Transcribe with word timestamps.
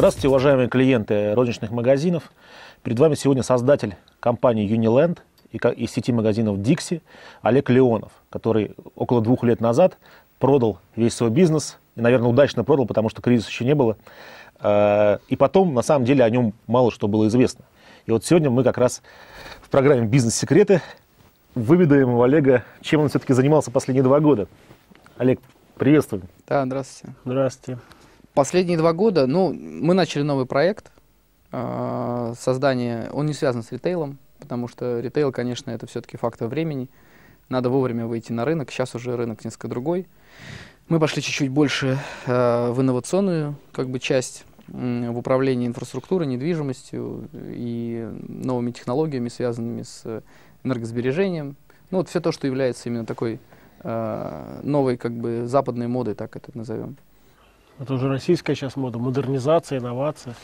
Здравствуйте, 0.00 0.28
уважаемые 0.28 0.66
клиенты 0.70 1.34
розничных 1.34 1.72
магазинов. 1.72 2.32
Перед 2.82 2.98
вами 2.98 3.16
сегодня 3.16 3.42
создатель 3.42 3.96
компании 4.18 4.66
Uniland 4.66 5.18
и 5.52 5.58
из 5.58 5.92
сети 5.92 6.10
магазинов 6.10 6.56
Dixie 6.56 7.02
Олег 7.42 7.68
Леонов, 7.68 8.10
который 8.30 8.74
около 8.94 9.20
двух 9.20 9.44
лет 9.44 9.60
назад 9.60 9.98
продал 10.38 10.78
весь 10.96 11.12
свой 11.12 11.28
бизнес, 11.28 11.76
и, 11.96 12.00
наверное, 12.00 12.30
удачно 12.30 12.64
продал, 12.64 12.86
потому 12.86 13.10
что 13.10 13.20
кризиса 13.20 13.50
еще 13.50 13.66
не 13.66 13.74
было. 13.74 13.98
Э, 14.60 15.18
и 15.28 15.36
потом, 15.36 15.74
на 15.74 15.82
самом 15.82 16.06
деле, 16.06 16.24
о 16.24 16.30
нем 16.30 16.54
мало 16.66 16.90
что 16.90 17.06
было 17.06 17.28
известно. 17.28 17.66
И 18.06 18.10
вот 18.10 18.24
сегодня 18.24 18.48
мы 18.48 18.64
как 18.64 18.78
раз 18.78 19.02
в 19.60 19.68
программе 19.68 20.06
«Бизнес-секреты» 20.06 20.80
выведаем 21.54 22.14
у 22.14 22.22
Олега, 22.22 22.64
чем 22.80 23.02
он 23.02 23.10
все-таки 23.10 23.34
занимался 23.34 23.70
последние 23.70 24.02
два 24.02 24.20
года. 24.20 24.48
Олег, 25.18 25.40
приветствую. 25.76 26.22
Да, 26.48 26.64
здравствуйте. 26.64 27.14
Здравствуйте. 27.26 27.78
Последние 28.34 28.78
два 28.78 28.92
года, 28.92 29.26
ну, 29.26 29.52
мы 29.52 29.92
начали 29.92 30.22
новый 30.22 30.46
проект 30.46 30.92
э, 31.50 32.34
создания, 32.38 33.10
он 33.12 33.26
не 33.26 33.34
связан 33.34 33.62
с 33.62 33.72
ритейлом, 33.72 34.18
потому 34.38 34.68
что 34.68 35.00
ритейл, 35.00 35.32
конечно, 35.32 35.70
это 35.70 35.86
все-таки 35.86 36.16
фактор 36.16 36.48
времени. 36.48 36.88
Надо 37.48 37.70
вовремя 37.70 38.06
выйти 38.06 38.30
на 38.32 38.44
рынок. 38.44 38.70
Сейчас 38.70 38.94
уже 38.94 39.16
рынок 39.16 39.44
несколько 39.44 39.66
другой. 39.66 40.06
Мы 40.88 41.00
пошли 41.00 41.22
чуть-чуть 41.22 41.50
больше 41.50 41.98
э, 42.26 42.70
в 42.70 42.80
инновационную 42.80 43.56
как 43.72 43.88
бы, 43.88 43.98
часть 43.98 44.44
в 44.68 45.18
управлении 45.18 45.66
инфраструктурой, 45.66 46.28
недвижимостью 46.28 47.28
и 47.32 48.08
новыми 48.28 48.70
технологиями, 48.70 49.28
связанными 49.28 49.82
с 49.82 50.22
энергосбережением. 50.62 51.56
Ну, 51.90 51.98
вот 51.98 52.08
все 52.08 52.20
то, 52.20 52.30
что 52.30 52.46
является 52.46 52.88
именно 52.88 53.04
такой 53.04 53.40
э, 53.82 54.60
новой, 54.62 54.96
как 54.96 55.12
бы, 55.12 55.46
западной 55.46 55.88
модой, 55.88 56.14
так 56.14 56.36
это 56.36 56.56
назовем. 56.56 56.96
Это 57.80 57.94
уже 57.94 58.08
российская 58.08 58.54
сейчас 58.54 58.76
мода, 58.76 58.98
модернизация, 58.98 59.78
инновация. 59.78 60.34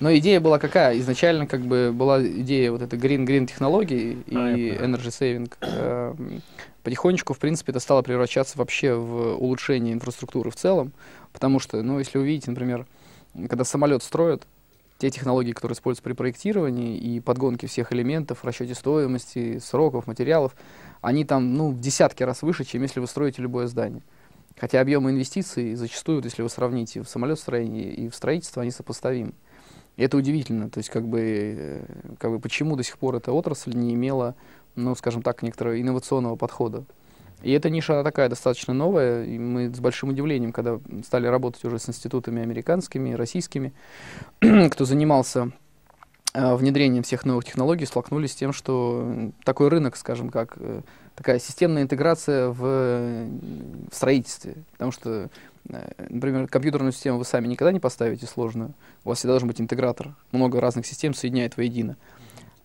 Но 0.00 0.14
идея 0.16 0.38
была 0.38 0.58
какая? 0.58 0.98
Изначально 0.98 1.46
как 1.46 1.62
бы 1.62 1.92
была 1.94 2.22
идея 2.22 2.70
вот 2.70 2.82
этой 2.82 2.98
green-green 2.98 3.46
технологии 3.46 4.18
и 4.26 4.36
а, 4.36 4.84
energy 4.84 5.08
saving. 5.08 5.50
Эм, 5.62 6.42
потихонечку, 6.82 7.32
в 7.32 7.38
принципе, 7.38 7.72
это 7.72 7.80
стало 7.80 8.02
превращаться 8.02 8.58
вообще 8.58 8.92
в 8.92 9.36
улучшение 9.36 9.94
инфраструктуры 9.94 10.50
в 10.50 10.56
целом, 10.56 10.92
потому 11.32 11.58
что, 11.58 11.80
ну, 11.80 11.98
если 11.98 12.18
вы 12.18 12.26
видите, 12.26 12.50
например, 12.50 12.86
когда 13.48 13.64
самолет 13.64 14.02
строят, 14.02 14.46
те 14.98 15.08
технологии, 15.08 15.52
которые 15.52 15.74
используются 15.74 16.04
при 16.04 16.12
проектировании 16.12 16.98
и 16.98 17.20
подгонке 17.20 17.66
всех 17.66 17.94
элементов, 17.94 18.44
расчете 18.44 18.74
стоимости, 18.74 19.58
сроков, 19.58 20.06
материалов, 20.06 20.54
они 21.00 21.24
там, 21.24 21.54
ну, 21.54 21.70
в 21.70 21.80
десятки 21.80 22.22
раз 22.22 22.42
выше, 22.42 22.64
чем 22.64 22.82
если 22.82 23.00
вы 23.00 23.06
строите 23.06 23.40
любое 23.40 23.66
здание. 23.68 24.02
Хотя 24.56 24.80
объемы 24.80 25.10
инвестиций 25.10 25.74
зачастую, 25.74 26.22
если 26.22 26.42
вы 26.42 26.48
сравните 26.48 27.02
в 27.02 27.08
самолетостроении 27.08 27.92
и 27.92 28.08
в 28.08 28.14
строительство, 28.14 28.62
они 28.62 28.70
сопоставимы. 28.70 29.32
И 29.96 30.02
это 30.02 30.16
удивительно. 30.16 30.70
То 30.70 30.78
есть, 30.78 30.90
как 30.90 31.06
бы, 31.06 31.20
э, 31.20 31.84
как 32.18 32.30
бы, 32.30 32.38
почему 32.38 32.76
до 32.76 32.82
сих 32.82 32.98
пор 32.98 33.16
эта 33.16 33.32
отрасль 33.32 33.74
не 33.74 33.94
имела, 33.94 34.34
ну, 34.76 34.94
скажем 34.94 35.22
так, 35.22 35.42
некоторого 35.42 35.80
инновационного 35.80 36.36
подхода. 36.36 36.84
И 37.42 37.52
эта 37.52 37.68
ниша, 37.68 37.94
она 37.94 38.02
такая 38.02 38.28
достаточно 38.28 38.72
новая, 38.72 39.24
и 39.24 39.38
мы 39.38 39.68
с 39.68 39.78
большим 39.78 40.08
удивлением, 40.08 40.52
когда 40.52 40.80
стали 41.04 41.26
работать 41.26 41.64
уже 41.64 41.78
с 41.78 41.88
институтами 41.88 42.42
американскими, 42.42 43.12
российскими, 43.12 43.74
кто 44.70 44.84
занимался 44.84 45.52
внедрением 46.34 47.04
всех 47.04 47.24
новых 47.24 47.44
технологий, 47.44 47.86
столкнулись 47.86 48.32
с 48.32 48.36
тем, 48.36 48.52
что 48.52 49.30
такой 49.44 49.68
рынок, 49.68 49.96
скажем, 49.96 50.30
как 50.30 50.54
э, 50.56 50.80
такая 51.14 51.38
системная 51.38 51.82
интеграция 51.82 52.48
в, 52.48 52.58
в 52.58 53.94
строительстве. 53.94 54.56
Потому 54.72 54.90
что, 54.90 55.28
э, 55.68 55.90
например, 56.08 56.48
компьютерную 56.48 56.92
систему 56.92 57.18
вы 57.18 57.24
сами 57.24 57.46
никогда 57.46 57.70
не 57.70 57.78
поставите 57.78 58.26
сложную. 58.26 58.74
У 59.04 59.10
вас 59.10 59.18
всегда 59.18 59.34
должен 59.34 59.46
быть 59.48 59.60
интегратор. 59.60 60.14
Много 60.32 60.60
разных 60.60 60.86
систем 60.86 61.14
соединяет 61.14 61.56
воедино. 61.56 61.96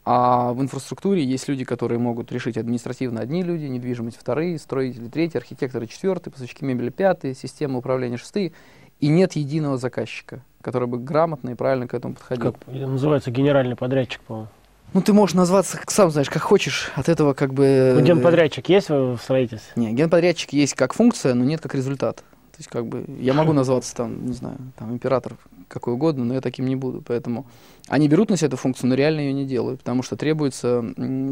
А 0.04 0.54
в 0.54 0.62
инфраструктуре 0.62 1.24
есть 1.24 1.48
люди, 1.48 1.64
которые 1.64 2.00
могут 2.00 2.32
решить 2.32 2.58
административно 2.58 3.22
одни 3.22 3.44
люди, 3.44 3.66
недвижимость 3.66 4.18
вторые, 4.18 4.58
строители 4.58 5.08
третьи, 5.08 5.38
архитекторы 5.38 5.86
четвертые, 5.86 6.32
поставщики 6.32 6.66
мебели 6.66 6.90
пятые, 6.90 7.36
система 7.36 7.78
управления 7.78 8.18
шестые. 8.18 8.54
И 9.00 9.08
нет 9.08 9.34
единого 9.34 9.78
заказчика, 9.78 10.44
который 10.62 10.88
бы 10.88 11.00
грамотно 11.00 11.52
и 11.52 11.56
правильно 11.56 11.88
к 11.88 11.94
этому 11.94 12.16
подходил. 12.16 12.54
Как 12.54 12.68
называется 12.68 13.32
генеральный 13.32 13.76
подрядчик, 13.76 14.22
по-моему. 14.22 14.50
Ну, 14.94 15.02
ты 15.02 15.14
можешь 15.14 15.36
назваться, 15.36 15.80
сам 15.88 16.10
знаешь, 16.10 16.30
как 16.30 16.42
хочешь. 16.42 16.92
От 16.96 17.10
этого 17.10 17.34
как 17.34 17.54
бы... 17.54 17.94
Ну, 17.96 18.02
генподрядчик 18.02 18.70
есть 18.70 18.90
в 18.90 19.18
строительстве? 19.18 19.72
Не, 19.76 19.94
генподрядчик 19.94 20.52
есть 20.52 20.74
как 20.74 20.94
функция, 20.94 21.36
но 21.36 21.44
нет 21.44 21.62
как 21.62 21.76
результат. 21.76 22.18
То 22.18 22.58
есть, 22.58 22.70
как 22.70 22.88
бы, 22.88 23.06
я 23.20 23.34
могу 23.34 23.54
назваться 23.54 23.96
там, 23.96 24.26
не 24.26 24.34
знаю, 24.34 24.58
там, 24.78 24.92
император 24.92 25.38
какой 25.68 25.94
угодно, 25.94 26.26
но 26.26 26.34
я 26.34 26.42
таким 26.42 26.66
не 26.66 26.76
буду. 26.76 27.04
Поэтому 27.06 27.46
они 27.88 28.08
берут 28.08 28.32
на 28.32 28.38
себя 28.38 28.48
эту 28.48 28.58
функцию, 28.58 28.90
но 28.90 28.96
реально 28.96 29.20
ее 29.20 29.34
не 29.34 29.46
делают, 29.46 29.80
потому 29.80 30.02
что 30.02 30.16
требуется 30.16 30.84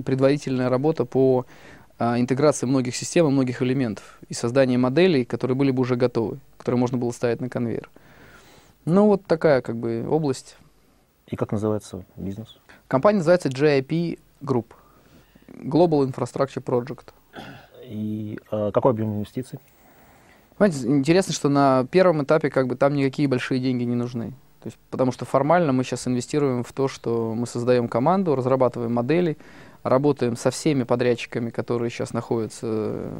предварительная 0.06 0.70
работа 0.70 1.06
по 1.06 1.48
а, 1.98 2.20
интеграции 2.20 2.68
многих 2.68 2.96
систем 2.96 3.28
и 3.28 3.32
многих 3.32 3.64
элементов 3.64 4.20
и 4.30 4.36
создание 4.36 4.78
моделей, 4.78 5.26
которые 5.26 5.58
были 5.58 5.72
бы 5.72 5.82
уже 5.82 5.96
готовы, 5.96 6.38
которые 6.58 6.80
можно 6.80 6.98
было 6.98 7.09
ставить 7.12 7.42
на 7.42 7.50
конвейер. 7.50 7.90
Ну, 8.90 9.08
вот 9.08 9.25
такая, 9.25 9.62
как 9.62 9.75
бы, 9.75 10.08
область. 10.09 10.56
И 11.28 11.36
как 11.36 11.52
называется 11.52 12.06
бизнес? 12.16 12.58
Компания 12.88 13.18
называется 13.18 13.50
GIP 13.50 14.18
Group. 14.42 14.68
Global 15.50 16.09
Infrastructure 16.09 16.64
Project. 16.64 17.09
И 17.84 18.40
э, 18.50 18.72
какой 18.74 18.92
объем 18.92 19.14
инвестиций? 19.16 19.59
Понимаете, 20.58 20.88
интересно, 20.88 21.34
что 21.34 21.50
на 21.50 21.86
первом 21.92 22.24
этапе 22.24 22.50
как 22.50 22.68
бы 22.68 22.78
там 22.78 22.96
никакие 22.96 23.28
большие 23.28 23.59
деньги 23.59 23.84
не 23.84 23.96
нужны. 23.96 24.30
То 24.62 24.68
есть, 24.68 24.78
потому 24.90 25.12
что 25.12 25.26
формально 25.26 25.74
мы 25.74 25.84
сейчас 25.84 26.08
инвестируем 26.08 26.64
в 26.64 26.72
то, 26.72 26.88
что 26.88 27.36
мы 27.36 27.46
создаем 27.46 27.90
команду, 27.90 28.38
разрабатываем 28.38 28.94
модели, 28.94 29.38
работаем 29.90 30.36
со 30.36 30.52
всеми 30.52 30.84
подрядчиками, 30.84 31.50
которые 31.50 31.90
сейчас 31.90 32.14
находятся 32.14 33.12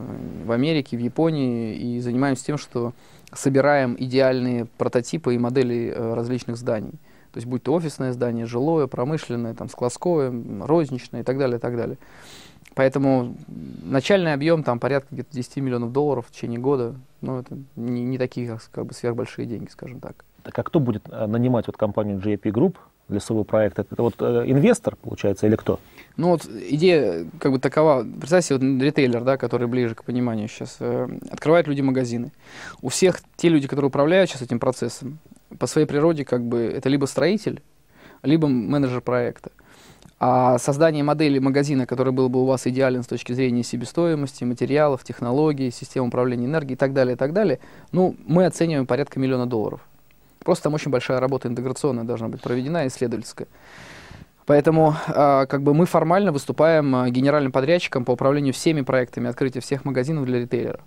в 0.45 0.51
Америке, 0.51 0.97
в 0.97 1.00
Японии, 1.00 1.75
и 1.75 2.00
занимаемся 2.00 2.45
тем, 2.45 2.57
что 2.57 2.94
собираем 3.33 3.95
идеальные 3.97 4.66
прототипы 4.77 5.35
и 5.35 5.38
модели 5.38 5.94
э, 5.94 6.13
различных 6.13 6.57
зданий. 6.57 6.94
То 7.31 7.39
есть 7.39 7.47
будь 7.47 7.63
то 7.63 7.73
офисное 7.73 8.13
здание, 8.13 8.45
жилое, 8.45 8.88
промышленное, 8.88 9.53
там, 9.53 9.69
складское, 9.69 10.33
розничное 10.61 11.22
и 11.22 11.23
так 11.23 11.38
далее, 11.38 11.57
и 11.57 11.61
так 11.61 11.75
далее. 11.75 11.97
Поэтому 12.73 13.35
начальный 13.83 14.33
объем 14.33 14.63
там 14.63 14.79
порядка 14.79 15.09
где-то 15.11 15.33
10 15.33 15.57
миллионов 15.57 15.91
долларов 15.91 16.27
в 16.27 16.31
течение 16.31 16.59
года. 16.59 16.95
Ну, 17.22 17.39
это 17.39 17.57
не, 17.75 18.03
не 18.03 18.17
такие 18.17 18.57
как 18.72 18.85
бы 18.85 18.94
сверхбольшие 18.94 19.47
деньги, 19.47 19.69
скажем 19.69 20.00
так. 20.00 20.23
Так 20.44 20.57
а 20.59 20.63
кто 20.63 20.79
будет 20.79 21.03
э, 21.09 21.25
нанимать 21.25 21.67
вот 21.67 21.75
компанию 21.75 22.19
GAP 22.19 22.44
Group 22.44 22.75
для 23.09 23.19
своего 23.19 23.44
проекта? 23.44 23.85
Это 23.90 24.01
вот 24.01 24.16
э, 24.19 24.44
инвестор, 24.47 24.95
получается, 24.95 25.47
или 25.47 25.56
кто? 25.56 25.79
Ну 26.18 26.29
вот 26.29 26.45
идея 26.45 27.25
как 27.40 27.51
бы 27.51 27.59
такова. 27.59 28.06
Представьте, 28.19 28.56
вот 28.56 28.63
ритейлер, 28.81 29.23
да, 29.23 29.38
который 29.38 29.68
ближе 29.68 29.95
к 29.95 30.03
пониманию 30.03 30.47
сейчас. 30.47 30.78
Э, 30.79 31.07
открывают 31.29 31.68
люди 31.68 31.81
магазины. 31.81 32.31
У 32.81 32.90
всех 32.90 33.19
те 33.35 33.50
люди, 33.50 33.68
которые 33.68 33.90
управляют 33.90 34.29
сейчас 34.29 34.41
этим 34.41 34.59
процессом, 34.59 35.19
по 35.59 35.68
своей 35.68 35.88
природе 35.88 36.25
как 36.25 36.44
бы 36.44 36.59
это 36.59 36.90
либо 36.90 37.06
строитель, 37.06 37.62
либо 38.23 38.47
менеджер 38.47 39.01
проекта. 39.01 39.51
А 40.19 40.57
создание 40.57 41.03
модели 41.03 41.38
магазина, 41.38 41.85
который 41.85 42.12
был 42.12 42.28
бы 42.28 42.41
у 42.41 42.45
вас 42.45 42.66
идеален 42.66 43.03
с 43.03 43.07
точки 43.07 43.34
зрения 43.34 43.63
себестоимости, 43.63 44.44
материалов, 44.44 45.03
технологий, 45.03 45.69
систем 45.69 46.07
управления 46.07 46.47
энергией 46.47 46.74
и 46.74 46.78
так 46.78 46.94
далее, 46.94 47.13
и 47.13 47.18
так 47.18 47.34
далее, 47.34 47.59
ну, 47.91 48.16
мы 48.25 48.45
оцениваем 48.45 48.88
порядка 48.88 49.19
миллиона 49.19 49.45
долларов. 49.45 49.81
Просто 50.47 50.63
там 50.63 50.75
очень 50.75 50.91
большая 50.91 51.19
работа 51.19 51.49
интеграционная 51.49 52.05
должна 52.05 52.29
быть 52.29 52.39
проведена, 52.39 52.87
исследовательская. 52.87 53.49
Поэтому 54.45 54.95
э, 55.05 55.45
как 55.45 55.61
бы 55.61 55.73
мы 55.73 55.85
формально 55.85 56.31
выступаем 56.31 56.95
э, 56.95 57.09
генеральным 57.09 57.51
подрядчиком 57.51 58.05
по 58.05 58.11
управлению 58.11 58.53
всеми 58.53 58.79
проектами 58.79 59.29
открытия 59.29 59.59
всех 59.59 59.83
магазинов 59.83 60.23
для 60.23 60.39
ритейлера. 60.39 60.79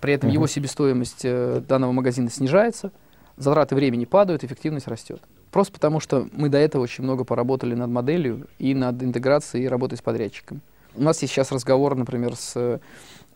При 0.00 0.12
этом 0.12 0.28
uh-huh. 0.28 0.34
его 0.34 0.46
себестоимость 0.46 1.22
э, 1.24 1.62
данного 1.66 1.92
магазина 1.92 2.28
снижается, 2.28 2.92
затраты 3.38 3.74
времени 3.74 4.04
падают, 4.04 4.44
эффективность 4.44 4.86
растет. 4.86 5.22
Просто 5.50 5.72
потому, 5.72 5.98
что 5.98 6.28
мы 6.32 6.50
до 6.50 6.58
этого 6.58 6.82
очень 6.82 7.02
много 7.02 7.24
поработали 7.24 7.74
над 7.74 7.88
моделью 7.88 8.46
и 8.58 8.74
над 8.74 9.02
интеграцией 9.02 9.64
и 9.64 9.68
работой 9.68 9.96
с 9.96 10.02
подрядчиком. 10.02 10.60
У 10.94 11.02
нас 11.02 11.22
есть 11.22 11.32
сейчас 11.32 11.52
разговор, 11.52 11.94
например, 11.94 12.36
с 12.36 12.80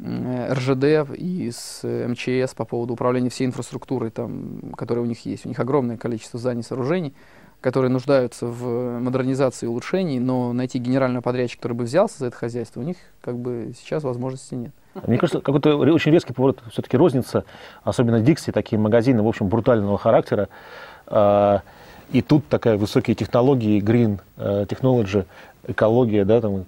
РЖД 0.02 1.10
и 1.16 1.50
с 1.50 1.82
МЧС 1.84 2.54
по 2.54 2.64
поводу 2.64 2.94
управления 2.94 3.30
всей 3.30 3.46
инфраструктурой, 3.46 4.10
там, 4.10 4.72
которая 4.76 5.04
у 5.04 5.08
них 5.08 5.24
есть. 5.26 5.46
У 5.46 5.48
них 5.48 5.58
огромное 5.58 5.96
количество 5.96 6.38
зданий, 6.38 6.62
сооружений, 6.62 7.14
которые 7.60 7.90
нуждаются 7.90 8.46
в 8.46 8.98
модернизации 9.00 9.66
и 9.66 9.68
улучшении, 9.68 10.18
но 10.18 10.52
найти 10.52 10.78
генерального 10.78 11.22
подрядчика, 11.22 11.62
который 11.62 11.74
бы 11.74 11.84
взялся 11.84 12.18
за 12.18 12.26
это 12.26 12.36
хозяйство, 12.36 12.80
у 12.80 12.84
них 12.84 12.96
как 13.20 13.38
бы 13.38 13.72
сейчас 13.78 14.02
возможности 14.02 14.54
нет. 14.54 14.72
Мне 15.06 15.18
кажется, 15.18 15.40
какой-то 15.40 15.76
очень 15.76 16.10
резкий 16.10 16.32
поворот 16.32 16.62
все-таки 16.70 16.96
розница, 16.96 17.44
особенно 17.84 18.20
Дикси, 18.20 18.50
такие 18.50 18.78
магазины, 18.78 19.22
в 19.22 19.28
общем, 19.28 19.48
брутального 19.48 19.98
характера. 19.98 20.48
А, 21.06 21.62
и 22.12 22.22
тут 22.22 22.48
такая 22.48 22.76
высокие 22.76 23.14
технологии, 23.14 23.80
green 23.80 24.20
э, 24.36 24.64
technology, 24.68 25.26
экология, 25.66 26.24
да, 26.24 26.40
там. 26.40 26.64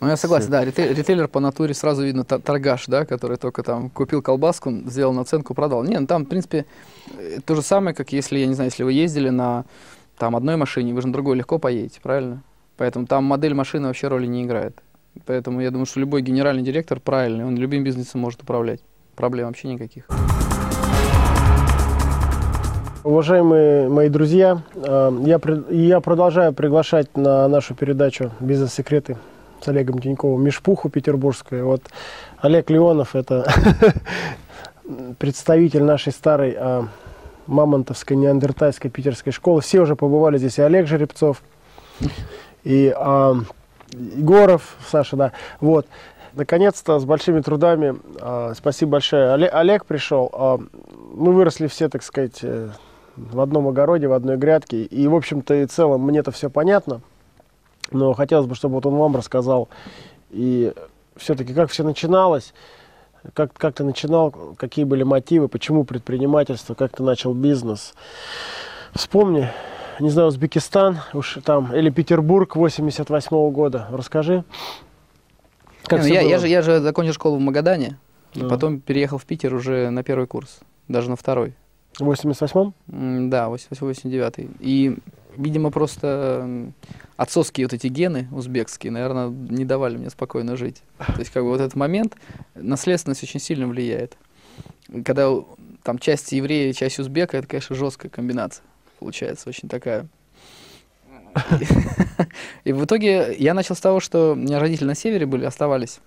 Ну, 0.00 0.08
я 0.08 0.16
согласен, 0.16 0.50
да, 0.50 0.64
ритейлер, 0.64 0.96
ритейлер 0.96 1.28
по 1.28 1.40
натуре 1.40 1.74
сразу 1.74 2.04
видно 2.04 2.24
торгаш, 2.24 2.86
да, 2.86 3.04
который 3.04 3.36
только 3.36 3.62
там 3.62 3.90
купил 3.90 4.22
колбаску, 4.22 4.70
сделал 4.86 5.12
наценку, 5.12 5.54
продал. 5.54 5.84
Не, 5.84 5.98
ну 5.98 6.06
там, 6.06 6.24
в 6.24 6.28
принципе, 6.28 6.66
э, 7.18 7.38
то 7.44 7.54
же 7.54 7.62
самое, 7.62 7.94
как 7.94 8.12
если, 8.12 8.38
я 8.38 8.46
не 8.46 8.54
знаю, 8.54 8.70
если 8.70 8.82
вы 8.82 8.92
ездили 8.92 9.30
на 9.30 9.64
там 10.18 10.36
одной 10.36 10.56
машине, 10.56 10.94
вы 10.94 11.02
же 11.02 11.08
на 11.08 11.12
другой 11.12 11.36
легко 11.36 11.58
поедете, 11.58 12.00
правильно? 12.02 12.42
Поэтому 12.76 13.06
там 13.06 13.24
модель 13.24 13.54
машины 13.54 13.88
вообще 13.88 14.08
роли 14.08 14.26
не 14.26 14.44
играет. 14.44 14.82
Поэтому 15.24 15.60
я 15.60 15.70
думаю, 15.70 15.86
что 15.86 16.00
любой 16.00 16.22
генеральный 16.22 16.62
директор 16.62 17.00
правильный, 17.00 17.44
он 17.44 17.56
любым 17.56 17.84
бизнесом 17.84 18.20
может 18.20 18.42
управлять. 18.42 18.80
Проблем 19.14 19.46
вообще 19.46 19.68
никаких. 19.68 20.06
Уважаемые 23.06 23.88
мои 23.88 24.08
друзья, 24.08 24.62
э, 24.74 25.18
я, 25.26 25.40
я 25.70 26.00
продолжаю 26.00 26.52
приглашать 26.52 27.16
на 27.16 27.46
нашу 27.46 27.76
передачу 27.76 28.32
«Бизнес-секреты» 28.40 29.16
с 29.60 29.68
Олегом 29.68 30.00
Тиньковым 30.00 30.42
Мишпуху 30.42 30.88
петербургскую. 30.88 31.66
Вот 31.66 31.82
Олег 32.38 32.68
Леонов– 32.68 33.14
это 33.14 33.46
представитель 35.20 35.84
нашей 35.84 36.12
старой 36.12 36.56
а, 36.58 36.88
мамонтовской, 37.46 38.16
неандертальской 38.16 38.90
питерской 38.90 39.32
школы. 39.32 39.60
Все 39.60 39.82
уже 39.82 39.94
побывали 39.94 40.36
здесь, 40.38 40.58
и 40.58 40.62
Олег 40.62 40.88
Жеребцов, 40.88 41.44
и 42.64 42.92
а, 42.92 43.36
Егоров, 43.92 44.78
Саша, 44.84 45.14
да. 45.14 45.32
Вот. 45.60 45.86
Наконец-то 46.34 46.98
с 46.98 47.04
большими 47.04 47.40
трудами, 47.40 47.94
спасибо 48.54 48.90
большое, 48.90 49.32
Олег, 49.32 49.86
пришел. 49.86 50.60
Мы 51.14 51.32
выросли 51.32 51.66
все, 51.66 51.88
так 51.88 52.02
сказать, 52.02 52.40
э, 52.42 52.68
в 53.16 53.40
одном 53.40 53.68
огороде, 53.68 54.08
в 54.08 54.12
одной 54.12 54.36
грядке. 54.36 54.84
И, 54.84 55.06
в 55.08 55.14
общем-то, 55.14 55.54
и 55.54 55.66
целом 55.66 56.02
мне 56.02 56.20
это 56.20 56.30
все 56.30 56.50
понятно. 56.50 57.00
Но 57.90 58.12
хотелось 58.14 58.46
бы, 58.46 58.54
чтобы 58.54 58.74
вот 58.74 58.86
он 58.86 58.96
вам 58.96 59.16
рассказал. 59.16 59.68
И 60.30 60.72
все-таки, 61.16 61.54
как 61.54 61.70
все 61.70 61.84
начиналось, 61.84 62.52
как, 63.32 63.52
как 63.52 63.74
ты 63.74 63.84
начинал, 63.84 64.32
какие 64.56 64.84
были 64.84 65.02
мотивы, 65.02 65.48
почему 65.48 65.84
предпринимательство, 65.84 66.74
как 66.74 66.96
ты 66.96 67.02
начал 67.02 67.32
бизнес. 67.34 67.94
Вспомни, 68.92 69.48
не 70.00 70.10
знаю, 70.10 70.28
Узбекистан 70.28 70.98
уж 71.12 71.38
там, 71.44 71.74
или 71.74 71.90
Петербург 71.90 72.56
88 72.56 73.28
-го 73.30 73.50
года. 73.50 73.88
Расскажи. 73.90 74.44
Как 75.84 76.00
ну, 76.00 76.06
я, 76.06 76.20
я, 76.20 76.38
же, 76.38 76.48
я 76.48 76.62
же 76.62 76.80
закончил 76.80 77.12
школу 77.12 77.36
в 77.36 77.40
Магадане, 77.40 77.98
да. 78.34 78.46
и 78.46 78.48
потом 78.48 78.80
переехал 78.80 79.18
в 79.18 79.24
Питер 79.24 79.54
уже 79.54 79.90
на 79.90 80.02
первый 80.02 80.26
курс, 80.26 80.58
даже 80.88 81.08
на 81.08 81.16
второй. 81.16 81.54
В 81.98 82.10
88-м? 82.10 83.30
Да, 83.30 83.46
88-89. 83.46 84.56
И, 84.60 84.98
видимо, 85.36 85.70
просто 85.70 86.72
отцовские 87.16 87.66
вот 87.66 87.72
эти 87.72 87.86
гены 87.86 88.28
узбекские, 88.32 88.92
наверное, 88.92 89.28
не 89.28 89.64
давали 89.64 89.96
мне 89.96 90.10
спокойно 90.10 90.56
жить. 90.56 90.82
То 90.98 91.18
есть, 91.18 91.30
как 91.30 91.42
бы 91.42 91.50
вот 91.50 91.60
этот 91.60 91.74
момент, 91.74 92.16
наследственность 92.54 93.22
очень 93.22 93.40
сильно 93.40 93.66
влияет. 93.66 94.16
Когда 95.04 95.30
там 95.82 95.98
часть 95.98 96.32
еврея, 96.32 96.72
часть 96.72 96.98
узбека, 96.98 97.38
это, 97.38 97.46
конечно, 97.46 97.74
жесткая 97.74 98.10
комбинация. 98.10 98.62
Получается 98.98 99.48
очень 99.48 99.68
такая. 99.68 100.06
И 102.64 102.72
в 102.72 102.84
итоге 102.84 103.34
я 103.38 103.54
начал 103.54 103.74
с 103.74 103.80
того, 103.80 104.00
что 104.00 104.32
у 104.32 104.36
меня 104.36 104.58
родители 104.58 104.86
на 104.86 104.94
севере 104.94 105.26
были, 105.26 105.44
оставались. 105.44 106.00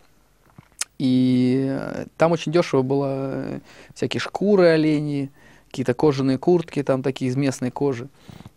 И 0.97 1.80
там 2.18 2.31
очень 2.31 2.51
дешево 2.51 2.81
было 2.81 3.62
всякие 3.94 4.19
шкуры 4.19 4.68
оленей, 4.68 5.31
какие-то 5.69 5.94
кожаные 5.94 6.38
куртки, 6.38 6.83
там 6.83 7.04
такие 7.04 7.30
из 7.30 7.36
местной 7.36 7.71
кожи. 7.71 8.07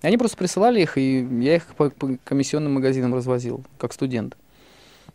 И 0.02 0.06
они 0.06 0.16
просто 0.16 0.36
присылали 0.36 0.80
их, 0.80 0.98
и 0.98 1.26
я 1.40 1.56
их 1.56 1.66
по, 1.76 1.90
по 1.90 2.16
комиссионным 2.24 2.72
магазинам 2.72 3.14
развозил, 3.14 3.62
как 3.78 3.92
студент. 3.92 4.36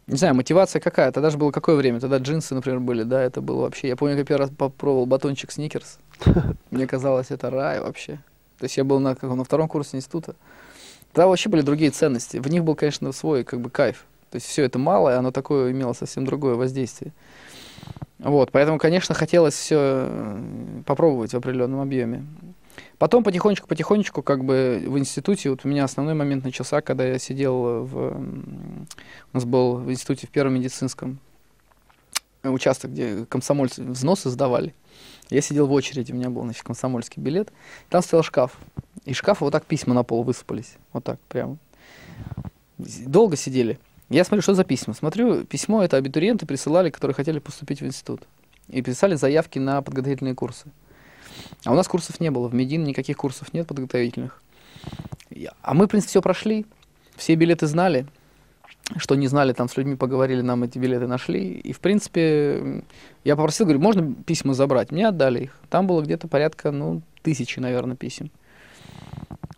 Не 0.05 0.15
знаю, 0.15 0.35
мотивация 0.35 0.79
какая. 0.79 1.11
Тогда 1.11 1.29
же 1.29 1.37
было 1.37 1.51
какое 1.51 1.75
время? 1.75 1.99
Тогда 1.99 2.17
джинсы, 2.17 2.55
например, 2.55 2.79
были, 2.79 3.03
да, 3.03 3.21
это 3.21 3.41
было 3.41 3.63
вообще... 3.63 3.89
Я 3.89 3.97
помню, 3.97 4.15
как 4.15 4.27
первый 4.27 4.43
раз 4.43 4.51
попробовал 4.55 5.05
батончик 5.05 5.51
Сникерс. 5.51 5.99
Мне 6.71 6.87
казалось, 6.87 7.27
это 7.29 7.49
рай 7.49 7.81
вообще. 7.81 8.19
То 8.57 8.63
есть 8.63 8.77
я 8.77 8.85
был 8.85 8.99
на, 8.99 9.15
как, 9.15 9.29
на 9.29 9.43
втором 9.43 9.67
курсе 9.67 9.97
института. 9.97 10.35
Тогда 11.11 11.27
вообще 11.27 11.49
были 11.49 11.61
другие 11.61 11.91
ценности. 11.91 12.37
В 12.37 12.47
них 12.47 12.63
был, 12.63 12.75
конечно, 12.75 13.11
свой 13.11 13.43
как 13.43 13.59
бы 13.59 13.69
кайф. 13.69 14.05
То 14.31 14.37
есть 14.37 14.47
все 14.47 14.63
это 14.63 14.79
малое, 14.79 15.17
оно 15.17 15.31
такое 15.31 15.71
имело 15.71 15.93
совсем 15.93 16.25
другое 16.25 16.55
воздействие. 16.55 17.11
Вот, 18.19 18.51
поэтому, 18.51 18.79
конечно, 18.79 19.13
хотелось 19.13 19.53
все 19.53 19.77
э, 19.79 20.81
попробовать 20.85 21.33
в 21.33 21.37
определенном 21.37 21.81
объеме. 21.81 22.25
Потом 22.97 23.23
потихонечку-потихонечку, 23.23 24.23
как 24.23 24.43
бы 24.43 24.83
в 24.87 24.97
институте, 24.97 25.51
вот 25.51 25.61
у 25.63 25.67
меня 25.67 25.83
основной 25.83 26.15
момент 26.15 26.43
начался, 26.43 26.81
когда 26.81 27.05
я 27.05 27.19
сидел 27.19 27.83
в... 27.85 28.17
У 28.17 29.33
нас 29.33 29.45
был 29.45 29.75
в 29.75 29.91
институте 29.91 30.25
в 30.25 30.31
первом 30.31 30.55
медицинском 30.55 31.19
участок, 32.43 32.91
где 32.91 33.25
комсомольцы 33.25 33.83
взносы 33.83 34.29
сдавали. 34.29 34.73
Я 35.29 35.41
сидел 35.41 35.67
в 35.67 35.71
очереди, 35.73 36.11
у 36.11 36.15
меня 36.15 36.29
был, 36.29 36.43
значит, 36.43 36.63
комсомольский 36.63 37.21
билет. 37.21 37.51
Там 37.89 38.01
стоял 38.01 38.23
шкаф. 38.23 38.57
И 39.05 39.13
шкафа 39.13 39.43
вот 39.45 39.51
так 39.51 39.65
письма 39.65 39.93
на 39.93 40.03
пол 40.03 40.23
высыпались. 40.23 40.73
Вот 40.93 41.03
так 41.03 41.19
прямо. 41.27 41.57
Долго 42.77 43.35
сидели. 43.35 43.79
Я 44.09 44.23
смотрю, 44.23 44.41
что 44.41 44.53
за 44.53 44.63
письма. 44.63 44.93
Смотрю, 44.93 45.43
письмо 45.43 45.83
это 45.83 45.97
абитуриенты 45.97 46.45
присылали, 46.45 46.89
которые 46.89 47.15
хотели 47.15 47.39
поступить 47.39 47.81
в 47.81 47.85
институт. 47.85 48.21
И 48.69 48.81
писали 48.81 49.15
заявки 49.15 49.59
на 49.59 49.81
подготовительные 49.81 50.35
курсы. 50.35 50.67
А 51.65 51.71
у 51.71 51.75
нас 51.75 51.87
курсов 51.87 52.19
не 52.19 52.31
было. 52.31 52.47
В 52.47 52.53
Медин 52.53 52.83
никаких 52.83 53.17
курсов 53.17 53.53
нет 53.53 53.67
подготовительных. 53.67 54.41
А 55.61 55.73
мы, 55.73 55.85
в 55.85 55.89
принципе, 55.89 56.09
все 56.09 56.21
прошли. 56.21 56.65
Все 57.15 57.35
билеты 57.35 57.67
знали. 57.67 58.07
Что 58.95 59.15
не 59.15 59.27
знали, 59.27 59.51
там 59.51 59.67
с 59.67 59.75
людьми 59.75 59.97
поговорили, 59.97 60.41
нам 60.41 60.63
эти 60.63 60.77
билеты 60.77 61.07
нашли. 61.07 61.51
И, 61.51 61.73
в 61.73 61.81
принципе, 61.81 62.83
я 63.25 63.35
попросил, 63.35 63.65
говорю, 63.65 63.81
можно 63.81 64.13
письма 64.13 64.53
забрать? 64.53 64.91
Мне 64.91 65.09
отдали 65.09 65.45
их. 65.45 65.57
Там 65.69 65.87
было 65.87 66.01
где-то 66.01 66.29
порядка, 66.29 66.71
ну, 66.71 67.01
тысячи, 67.21 67.59
наверное, 67.59 67.97
писем. 67.97 68.31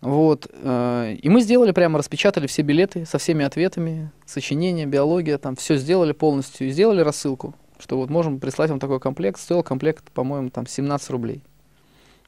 Вот. 0.02 0.48
Э, 0.52 1.14
и 1.14 1.30
мы 1.30 1.42
сделали 1.42 1.72
прямо, 1.72 2.00
распечатали 2.00 2.48
все 2.48 2.62
билеты 2.62 3.06
со 3.06 3.18
всеми 3.18 3.44
ответами, 3.46 4.12
сочинения, 4.26 4.86
биология, 4.86 5.38
там 5.38 5.56
все 5.56 5.78
сделали 5.78 6.14
полностью. 6.14 6.68
И 6.68 6.72
сделали 6.72 7.02
рассылку, 7.02 7.54
что 7.80 7.98
вот 7.98 8.10
можем 8.10 8.40
прислать 8.40 8.70
вам 8.70 8.80
такой 8.80 9.00
комплект. 9.00 9.40
Стоил 9.40 9.64
комплект, 9.64 10.10
по-моему, 10.12 10.50
там 10.50 10.68
17 10.68 11.10
рублей. 11.10 11.42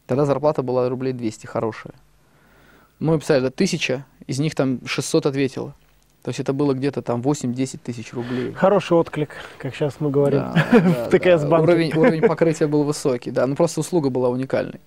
Тогда 0.06 0.26
зарплата 0.26 0.62
была 0.64 0.90
рублей 0.90 1.14
200, 1.14 1.46
хорошая. 1.46 1.94
Мы 3.00 3.20
писали, 3.20 3.42
да, 3.42 3.50
тысяча, 3.50 4.06
из 4.28 4.40
них 4.40 4.54
там 4.56 4.86
600 4.86 5.28
ответило. 5.28 5.76
То 6.24 6.30
есть 6.30 6.40
это 6.40 6.54
было 6.54 6.74
где-то 6.74 7.02
там 7.02 7.22
8-10 7.22 7.80
тысяч 7.84 8.14
рублей. 8.14 8.52
Хороший 8.54 8.94
отклик, 8.94 9.30
как 9.58 9.74
сейчас 9.74 9.96
мы 10.00 10.12
говорим. 10.12 10.40
Да, 10.40 10.66
да, 11.12 11.38
да. 11.38 11.60
Уровень, 11.60 11.98
уровень 11.98 12.22
покрытия 12.22 12.68
был 12.68 12.84
высокий, 12.84 13.32
да. 13.32 13.48
Ну 13.48 13.56
просто 13.56 13.80
услуга 13.80 14.10
была 14.10 14.30
уникальной. 14.30 14.82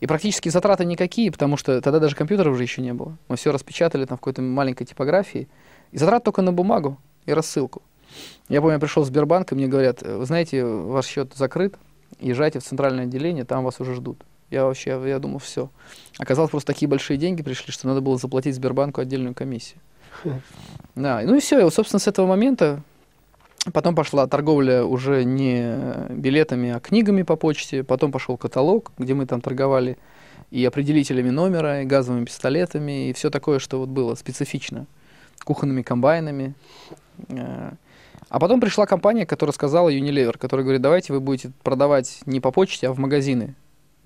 И 0.00 0.06
практически 0.06 0.48
затраты 0.48 0.84
никакие, 0.84 1.30
потому 1.30 1.56
что 1.56 1.80
тогда 1.80 1.98
даже 1.98 2.16
компьютеров 2.16 2.54
уже 2.54 2.62
еще 2.62 2.80
не 2.80 2.94
было. 2.94 3.16
Мы 3.28 3.36
все 3.36 3.52
распечатали 3.52 4.06
там 4.06 4.16
в 4.16 4.20
какой-то 4.20 4.40
маленькой 4.42 4.86
типографии. 4.86 5.48
И 5.92 5.98
затрат 5.98 6.24
только 6.24 6.42
на 6.42 6.52
бумагу 6.52 6.98
и 7.26 7.32
рассылку. 7.32 7.82
Я 8.48 8.60
помню, 8.60 8.74
я 8.74 8.80
пришел 8.80 9.02
в 9.02 9.06
Сбербанк, 9.06 9.52
и 9.52 9.54
мне 9.54 9.68
говорят, 9.68 10.02
вы 10.02 10.24
знаете, 10.24 10.64
ваш 10.64 11.06
счет 11.06 11.34
закрыт, 11.34 11.76
езжайте 12.18 12.58
в 12.58 12.64
центральное 12.64 13.04
отделение, 13.04 13.44
там 13.44 13.62
вас 13.62 13.78
уже 13.80 13.94
ждут. 13.94 14.24
Я 14.50 14.64
вообще, 14.64 15.00
я 15.06 15.18
думал, 15.18 15.38
все. 15.38 15.70
Оказалось, 16.18 16.50
просто 16.50 16.72
такие 16.72 16.88
большие 16.88 17.16
деньги 17.16 17.42
пришли, 17.42 17.72
что 17.72 17.86
надо 17.86 18.00
было 18.00 18.18
заплатить 18.18 18.56
Сбербанку 18.56 19.00
отдельную 19.00 19.34
комиссию. 19.34 19.80
Да, 20.96 21.22
ну 21.22 21.36
и 21.36 21.40
все, 21.40 21.64
и, 21.64 21.70
собственно, 21.70 22.00
с 22.00 22.08
этого 22.08 22.26
момента 22.26 22.82
Потом 23.72 23.94
пошла 23.94 24.26
торговля 24.26 24.84
уже 24.84 25.24
не 25.24 25.76
билетами, 26.10 26.70
а 26.70 26.80
книгами 26.80 27.22
по 27.22 27.36
почте. 27.36 27.84
Потом 27.84 28.10
пошел 28.10 28.36
каталог, 28.36 28.92
где 28.98 29.12
мы 29.14 29.26
там 29.26 29.40
торговали 29.40 29.98
и 30.50 30.64
определителями 30.64 31.30
номера, 31.30 31.82
и 31.82 31.84
газовыми 31.84 32.24
пистолетами, 32.24 33.10
и 33.10 33.12
все 33.12 33.30
такое, 33.30 33.58
что 33.58 33.78
вот 33.78 33.88
было 33.88 34.14
специфично. 34.14 34.86
Кухонными 35.44 35.82
комбайнами. 35.82 36.54
Э, 37.28 37.72
а 38.28 38.38
потом 38.38 38.60
пришла 38.60 38.86
компания, 38.86 39.26
которая 39.26 39.52
сказала 39.52 39.90
Unilever, 39.92 40.38
которая 40.38 40.64
говорит, 40.64 40.82
давайте 40.82 41.12
вы 41.12 41.20
будете 41.20 41.52
продавать 41.62 42.20
не 42.26 42.40
по 42.40 42.50
почте, 42.50 42.88
а 42.88 42.92
в 42.92 42.98
магазины 42.98 43.54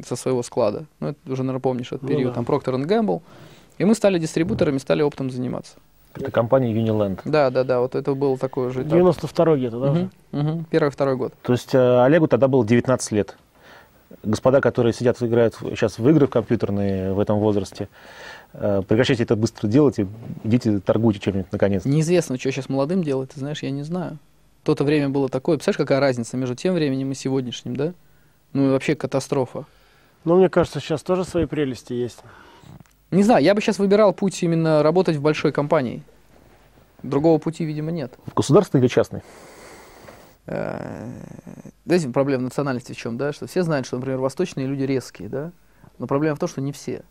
со 0.05 0.17
своего 0.17 0.43
склада. 0.43 0.87
Ну, 1.01 1.09
это 1.09 1.33
уже, 1.33 1.43
наверное, 1.43 1.61
помнишь 1.61 1.89
этот 1.89 2.03
ну, 2.03 2.09
период. 2.09 2.35
Да. 2.35 2.43
Там 2.43 2.45
Procter 2.45 2.75
Gamble. 2.85 3.23
И 3.79 3.85
мы 3.85 3.95
стали 3.95 4.19
дистрибуторами, 4.19 4.79
стали 4.79 5.03
оптом 5.03 5.31
заниматься. 5.31 5.77
Это 6.14 6.30
компания 6.30 6.73
Uniland. 6.73 7.21
Да, 7.25 7.50
да, 7.50 7.64
да, 7.64 7.80
вот 7.80 7.94
это 7.94 8.14
был 8.14 8.38
такой 8.38 8.71
же. 8.71 8.85
92 8.85 9.56
где-то, 9.56 9.80
да? 9.80 9.90
Угу, 9.90 10.09
угу. 10.33 10.64
Первый, 10.71 10.90
второй 10.90 11.16
год. 11.16 11.35
То 11.42 11.52
есть 11.52 11.75
э, 11.75 12.04
Олегу 12.04 12.28
тогда 12.28 12.49
было 12.49 12.64
19 12.64 13.12
лет. 13.12 13.37
Господа, 14.23 14.61
которые 14.61 14.92
сидят, 14.92 15.21
играют 15.23 15.56
сейчас 15.61 15.99
в 15.99 16.09
игры 16.09 16.26
в 16.26 16.30
компьютерные 16.30 17.12
в 17.12 17.18
этом 17.18 17.38
возрасте, 17.40 17.88
э, 18.52 18.83
прекращайте 18.87 19.25
это 19.25 19.35
быстро 19.35 19.66
делать 19.66 19.99
и 19.99 20.06
идите 20.44 20.78
торгуйте 20.78 21.18
чем-нибудь 21.18 21.52
наконец. 21.52 21.85
Неизвестно, 21.85 22.38
что 22.38 22.50
сейчас 22.52 22.68
молодым 22.68 23.02
делать, 23.02 23.30
ты 23.30 23.40
знаешь, 23.40 23.62
я 23.62 23.71
не 23.71 23.83
знаю. 23.83 24.18
То-то 24.62 24.85
время 24.85 25.09
было 25.09 25.28
такое. 25.28 25.56
Представляешь, 25.56 25.78
какая 25.78 26.00
разница 26.00 26.37
между 26.37 26.54
тем 26.54 26.75
временем 26.75 27.11
и 27.11 27.14
сегодняшним, 27.14 27.76
да? 27.76 27.92
Ну 28.52 28.68
и 28.68 28.71
вообще 28.71 28.94
катастрофа. 28.94 29.66
Ну, 30.25 30.37
мне 30.37 30.49
кажется, 30.49 30.80
сейчас 30.80 31.02
тоже 31.02 31.25
свои 31.25 31.44
прелести 31.44 31.92
есть. 31.92 32.21
Не 33.14 33.23
знаю, 33.23 33.44
я 33.44 33.54
бы 33.54 33.61
сейчас 33.61 33.78
выбирал 33.78 34.12
путь 34.12 34.42
именно 34.42 34.83
работать 34.83 35.16
в 35.16 35.23
большой 35.23 35.52
компании. 35.52 36.02
Другого 37.04 37.38
пути, 37.38 37.64
видимо, 37.64 37.92
нет. 37.92 38.12
Государственный 38.35 38.80
или 38.80 38.88
частный? 38.88 39.23
Э, 40.47 41.06
Знаете, 41.85 42.09
проблема 42.09 42.42
национальности 42.42 42.92
в 42.92 42.97
чем, 42.97 43.16
да? 43.16 43.33
Что 43.33 43.47
все 43.47 43.62
знают, 43.62 43.87
что, 43.87 43.97
например, 43.97 44.18
восточные 44.18 44.66
люди 44.66 44.83
резкие, 44.83 45.28
да? 45.28 45.52
Но 45.99 46.09
проблема 46.09 46.35
в 46.35 46.40
том, 46.40 46.49
что 46.49 46.61
не 46.61 46.73
все. 46.73 47.04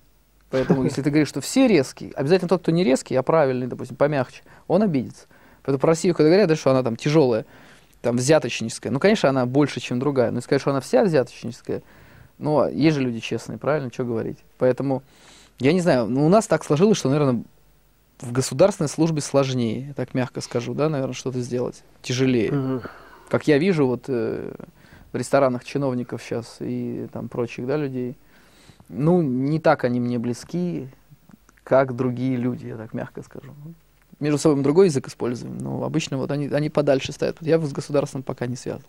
Поэтому, 0.50 0.84
если 0.84 1.02
ты 1.02 1.10
говоришь, 1.10 1.30
что 1.30 1.40
все 1.40 1.68
резкие, 1.68 2.12
обязательно 2.16 2.50
тот, 2.50 2.64
кто 2.64 2.72
не 2.72 2.84
резкий, 2.84 3.16
а 3.16 3.24
правильный, 3.24 3.68
допустим, 3.68 3.96
помягче, 3.96 4.44
он 4.68 4.84
обидится. 4.84 5.28
Поэтому 5.62 5.80
про 5.80 5.88
Россию, 5.88 6.16
когда 6.16 6.30
говорят, 6.30 6.50
да, 6.50 6.56
что 6.58 6.72
она 6.72 6.84
там 6.84 6.98
тяжелая, 6.98 7.46
там 8.02 8.18
взяточническая, 8.18 8.92
ну, 8.92 9.00
конечно, 9.00 9.30
она 9.30 9.46
больше, 9.46 9.80
чем 9.80 10.00
другая. 10.00 10.32
Но 10.32 10.42
сказать, 10.42 10.60
что 10.60 10.72
она 10.72 10.82
вся 10.82 11.06
взяточническая, 11.06 11.82
ну, 12.40 12.60
а 12.60 12.70
есть 12.70 12.98
же 12.98 13.02
люди 13.02 13.20
честные, 13.20 13.58
правильно, 13.58 13.90
что 13.92 14.04
говорить. 14.04 14.40
Поэтому, 14.58 15.02
я 15.64 15.72
не 15.72 15.80
знаю, 15.80 16.08
ну, 16.08 16.26
у 16.26 16.30
нас 16.30 16.46
так 16.46 16.66
сложилось, 16.66 16.98
что, 16.98 17.10
наверное, 17.10 17.44
в 18.20 18.32
государственной 18.32 18.90
службе 18.90 19.22
сложнее, 19.22 19.94
так 19.96 20.14
мягко 20.14 20.42
скажу, 20.42 20.74
да, 20.74 20.90
наверное, 20.90 21.14
что-то 21.14 21.40
сделать, 21.40 21.84
тяжелее. 22.02 22.52
Мгм. 22.52 22.82
Как 23.30 23.48
я 23.48 23.58
вижу 23.58 23.88
вот 23.88 24.06
э, 24.08 24.54
в 25.14 25.18
ресторанах 25.18 25.64
чиновников 25.64 26.22
сейчас 26.22 26.58
и 26.60 27.08
там 27.14 27.30
прочих, 27.30 27.66
да, 27.66 27.78
людей, 27.78 28.18
ну, 28.90 29.22
не 29.22 29.60
так 29.60 29.86
они 29.86 30.02
мне 30.02 30.20
близки, 30.20 30.90
как 31.64 31.96
другие 31.96 32.36
люди, 32.36 32.68
я 32.68 32.76
так 32.76 32.94
мягко 32.94 33.24
скажу. 33.24 33.54
Между 34.20 34.38
собой 34.38 34.58
мы 34.58 34.64
другой 34.64 34.88
язык 34.88 35.08
используем, 35.08 35.58
но 35.58 35.84
обычно 35.84 36.18
вот 36.18 36.30
они, 36.32 36.48
они 36.48 36.70
подальше 36.70 37.14
стоят. 37.14 37.38
Я 37.40 37.58
с 37.60 37.72
государством 37.72 38.22
пока 38.22 38.48
не 38.48 38.56
связан. 38.58 38.84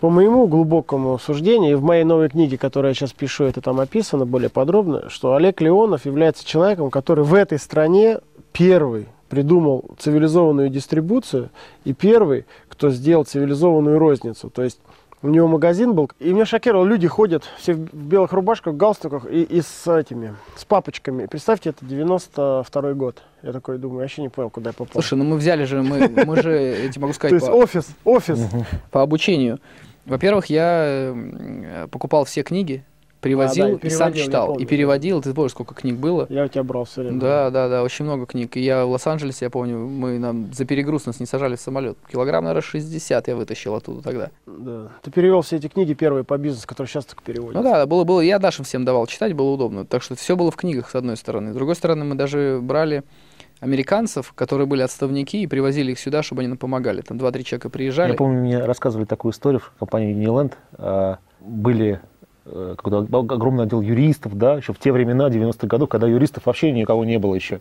По 0.00 0.10
моему 0.10 0.46
глубокому 0.46 1.18
суждению, 1.18 1.72
и 1.72 1.74
в 1.74 1.82
моей 1.82 2.04
новой 2.04 2.28
книге, 2.28 2.56
которую 2.56 2.90
я 2.90 2.94
сейчас 2.94 3.12
пишу, 3.12 3.44
это 3.44 3.60
там 3.60 3.80
описано 3.80 4.26
более 4.26 4.48
подробно, 4.48 5.08
что 5.08 5.34
Олег 5.34 5.60
Леонов 5.60 6.06
является 6.06 6.46
человеком, 6.46 6.90
который 6.90 7.24
в 7.24 7.34
этой 7.34 7.58
стране 7.58 8.20
первый 8.52 9.08
придумал 9.28 9.84
цивилизованную 9.98 10.70
дистрибуцию 10.70 11.50
и 11.84 11.92
первый, 11.92 12.46
кто 12.68 12.90
сделал 12.90 13.24
цивилизованную 13.24 13.98
розницу. 13.98 14.50
То 14.50 14.62
есть 14.62 14.78
у 15.22 15.28
него 15.28 15.48
магазин 15.48 15.94
был, 15.94 16.10
и 16.18 16.32
меня 16.32 16.46
шокировало, 16.46 16.86
люди 16.86 17.08
ходят 17.08 17.44
все 17.58 17.74
в 17.74 17.94
белых 17.94 18.32
рубашках, 18.32 18.74
галстуках 18.74 19.26
и, 19.30 19.42
и 19.42 19.60
с 19.60 19.86
этими, 19.86 20.36
с 20.56 20.64
папочками. 20.64 21.26
Представьте, 21.26 21.70
это 21.70 21.84
92 21.84 22.92
год. 22.94 23.22
Я 23.42 23.52
такой 23.52 23.78
думаю, 23.78 23.98
я 23.98 24.02
вообще 24.02 24.22
не 24.22 24.28
понял, 24.28 24.50
куда 24.50 24.70
я 24.70 24.74
попал. 24.74 24.92
Слушай, 24.92 25.18
ну 25.18 25.24
мы 25.24 25.36
взяли 25.36 25.64
же, 25.64 25.82
мы, 25.82 26.08
мы 26.08 26.42
же, 26.42 26.52
я 26.52 26.88
тебе 26.88 27.02
могу 27.02 27.12
То 27.12 27.16
сказать, 27.16 27.34
есть 27.34 27.46
по, 27.46 27.52
офис, 27.52 27.88
офис. 28.04 28.38
по 28.90 29.02
обучению. 29.02 29.58
Во-первых, 30.06 30.46
я 30.46 31.12
э, 31.12 31.86
покупал 31.90 32.24
все 32.24 32.42
книги, 32.42 32.84
привозил 33.20 33.66
А, 33.66 33.70
да, 33.72 33.78
и 33.82 33.86
и 33.86 33.90
сам 33.90 34.12
читал. 34.12 34.46
помню, 34.48 34.60
И 34.62 34.64
да. 34.64 34.68
переводил, 34.70 35.20
ты 35.22 35.34
помнишь, 35.34 35.50
сколько 35.52 35.74
книг 35.74 35.96
было? 35.96 36.26
Я 36.28 36.44
у 36.44 36.48
тебя 36.48 36.62
брал 36.62 36.84
все 36.84 37.02
время. 37.02 37.18
Да, 37.20 37.50
да, 37.50 37.68
да, 37.68 37.82
очень 37.82 38.04
много 38.04 38.26
книг. 38.26 38.56
И 38.56 38.60
я 38.60 38.84
в 38.86 38.90
Лос-Анджелесе, 38.90 39.46
я 39.46 39.50
помню, 39.50 39.78
мы 39.78 40.18
нам 40.18 40.52
за 40.52 40.64
перегруз 40.64 41.06
нас 41.06 41.20
не 41.20 41.26
сажали 41.26 41.56
в 41.56 41.60
самолет. 41.60 41.98
Килограмм, 42.10 42.44
наверное, 42.44 42.62
60 42.62 43.28
я 43.28 43.36
вытащил 43.36 43.74
оттуда 43.74 44.02
тогда. 44.02 44.30
Да. 44.46 44.88
Ты 45.02 45.10
перевел 45.10 45.42
все 45.42 45.56
эти 45.56 45.68
книги 45.68 45.94
первые 45.94 46.24
по 46.24 46.38
бизнесу, 46.38 46.66
которые 46.66 46.88
сейчас 46.88 47.04
только 47.06 47.22
переводят. 47.22 47.54
Ну 47.56 47.62
да, 47.62 47.86
было, 47.86 48.04
было. 48.04 48.20
Я 48.20 48.38
нашим 48.38 48.64
всем 48.64 48.84
давал 48.84 49.06
читать, 49.06 49.32
было 49.32 49.50
удобно. 49.50 49.84
Так 49.84 50.02
что 50.02 50.14
все 50.14 50.36
было 50.36 50.50
в 50.50 50.56
книгах, 50.56 50.90
с 50.90 50.94
одной 50.94 51.16
стороны. 51.16 51.52
С 51.52 51.54
другой 51.54 51.74
стороны, 51.74 52.04
мы 52.04 52.14
даже 52.14 52.60
брали 52.62 53.02
американцев, 53.60 54.32
которые 54.34 54.66
были 54.66 54.82
отставники, 54.82 55.36
и 55.38 55.46
привозили 55.46 55.92
их 55.92 55.98
сюда, 55.98 56.22
чтобы 56.22 56.40
они 56.42 56.48
нам 56.48 56.58
помогали. 56.58 57.00
Там 57.00 57.18
два-три 57.18 57.44
человека 57.44 57.70
приезжали. 57.70 58.12
Я 58.12 58.16
помню, 58.16 58.38
мне 58.40 58.64
рассказывали 58.64 59.04
такую 59.04 59.32
историю 59.32 59.60
в 59.60 59.72
компании 59.78 60.14
Uniland. 60.14 60.52
А, 60.74 61.18
Были 61.40 62.00
э, 62.50 62.74
какой-то 62.76 63.18
огромный 63.18 63.64
отдел 63.64 63.80
юристов, 63.80 64.36
да, 64.36 64.56
еще 64.56 64.72
в 64.72 64.78
те 64.78 64.92
времена, 64.92 65.28
90-х 65.28 65.66
годов, 65.66 65.88
когда 65.88 66.06
юристов 66.06 66.46
вообще 66.46 66.72
никого 66.72 67.04
не 67.04 67.18
было 67.18 67.34
еще. 67.34 67.60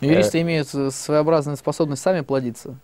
Юристы 0.00 0.40
имеют 0.42 0.68
э, 0.74 0.90
своеобразную 0.90 1.56
способность 1.56 2.02
сами 2.02 2.20
плодиться. 2.22 2.76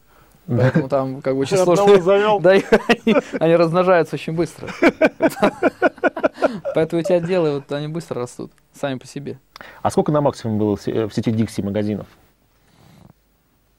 Поэтому 0.46 0.88
там 0.88 1.22
как 1.22 1.34
бы 1.34 1.40
очень 1.40 1.56
сложно. 1.56 2.00
завел. 2.00 2.40
Да, 2.40 2.54
и 2.54 2.62
они, 2.88 3.16
они 3.40 3.56
размножаются 3.56 4.14
очень 4.16 4.32
быстро. 4.32 4.68
Поэтому 6.74 7.00
эти 7.00 7.12
отделы, 7.12 7.54
вот, 7.54 7.72
они 7.72 7.88
быстро 7.88 8.20
растут, 8.20 8.52
сами 8.72 8.98
по 8.98 9.06
себе. 9.06 9.38
А 9.82 9.90
сколько 9.90 10.12
на 10.12 10.20
максимум 10.20 10.58
было 10.58 10.76
в 10.76 10.80
сети 10.82 11.30
Dixie 11.30 11.64
магазинов? 11.64 12.06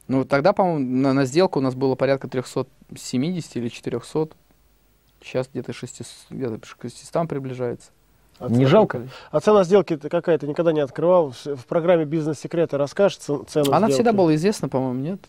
Ну, 0.08 0.24
тогда, 0.26 0.54
по-моему, 0.54 0.80
на, 0.80 1.14
на 1.14 1.26
сделку 1.26 1.60
у 1.60 1.62
нас 1.62 1.76
было 1.76 1.96
порядка 1.96 2.28
370 2.28 3.58
или 3.58 3.68
400. 3.68 4.30
Сейчас 5.28 5.50
где-то 5.52 5.74
600, 5.74 6.06
где-то 6.30 6.58
к 6.60 6.66
600 6.82 7.28
приближается. 7.28 7.92
А 8.40 8.48
Не 8.50 8.56
цена- 8.58 8.68
жалко? 8.68 9.08
А 9.32 9.40
цена 9.40 9.64
сделки 9.64 9.98
ты 9.98 10.10
какая? 10.10 10.38
Ты 10.38 10.48
никогда 10.48 10.72
не 10.72 10.80
открывал? 10.80 11.32
В 11.32 11.66
программе 11.68 12.06
«Бизнес-секреты» 12.06 12.78
расскажешь 12.78 13.18
цену 13.18 13.44
Она 13.72 13.78
сделки? 13.88 13.92
всегда 13.94 14.14
была 14.14 14.34
известна, 14.36 14.70
по-моему, 14.70 15.00
нет? 15.00 15.20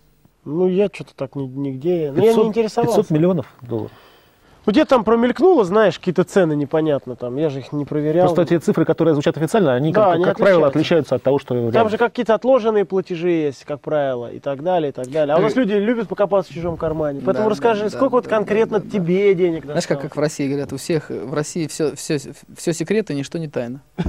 Ну, 0.44 0.68
я 0.68 0.88
что-то 0.92 1.14
так 1.16 1.34
ни- 1.34 1.46
нигде... 1.46 2.12
Ну, 2.14 2.18
я 2.22 2.28
500 2.32 2.42
не 2.44 2.48
интересовался. 2.50 2.96
500 3.00 3.10
миллионов 3.10 3.46
долларов. 3.62 3.92
Ну, 4.68 4.72
где 4.72 4.84
там 4.84 5.02
промелькнуло, 5.02 5.64
знаешь, 5.64 5.98
какие-то 5.98 6.24
цены 6.24 6.54
непонятно 6.54 7.16
там. 7.16 7.38
Я 7.38 7.48
же 7.48 7.60
их 7.60 7.72
не 7.72 7.86
проверял. 7.86 8.26
Просто 8.26 8.44
те 8.44 8.58
цифры, 8.58 8.84
которые 8.84 9.14
звучат 9.14 9.38
официально, 9.38 9.72
они, 9.72 9.94
Да, 9.94 10.04
как, 10.04 10.14
они 10.16 10.24
как 10.24 10.36
правило, 10.36 10.66
отличаются. 10.66 11.14
от 11.14 11.22
того, 11.22 11.38
что 11.38 11.54
Там 11.54 11.70
реально. 11.70 11.88
же 11.88 11.96
какие-то 11.96 12.34
отложенные 12.34 12.84
платежи 12.84 13.30
есть, 13.30 13.64
как 13.64 13.80
правило, 13.80 14.30
и 14.30 14.40
так 14.40 14.62
далее, 14.62 14.90
и 14.90 14.92
так 14.92 15.10
далее. 15.10 15.34
А 15.34 15.38
у 15.38 15.40
нас 15.40 15.56
люди 15.56 15.72
любят 15.72 16.06
покопаться 16.06 16.52
в 16.52 16.54
чужом 16.54 16.76
кармане. 16.76 17.22
Поэтому 17.24 17.46
Да, 17.46 17.50
расскажи, 17.50 17.84
да, 17.84 17.88
сколько 17.88 18.10
да, 18.10 18.16
вот 18.16 18.24
да, 18.24 18.30
конкретно 18.30 18.78
да, 18.78 18.84
да, 18.84 18.90
тебе 18.90 19.34
денег 19.34 19.64
Знаешь, 19.64 19.86
как, 19.86 20.02
как 20.02 20.14
в 20.14 20.20
России 20.20 20.46
говорят, 20.46 20.70
у 20.70 20.76
всех 20.76 21.08
в 21.08 21.32
России 21.32 21.66
все, 21.66 21.96
все, 21.96 22.18
все 22.18 22.72
секреты, 22.74 23.14
ничто 23.14 23.38
не 23.38 23.48
тайна. 23.48 23.80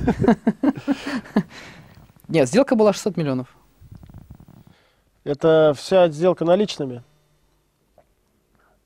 Нет, 2.28 2.50
сделка 2.50 2.76
была 2.76 2.92
600 2.92 3.16
миллионов. 3.16 3.48
Это 5.24 5.74
вся 5.78 6.10
сделка 6.10 6.44
наличными 6.44 7.02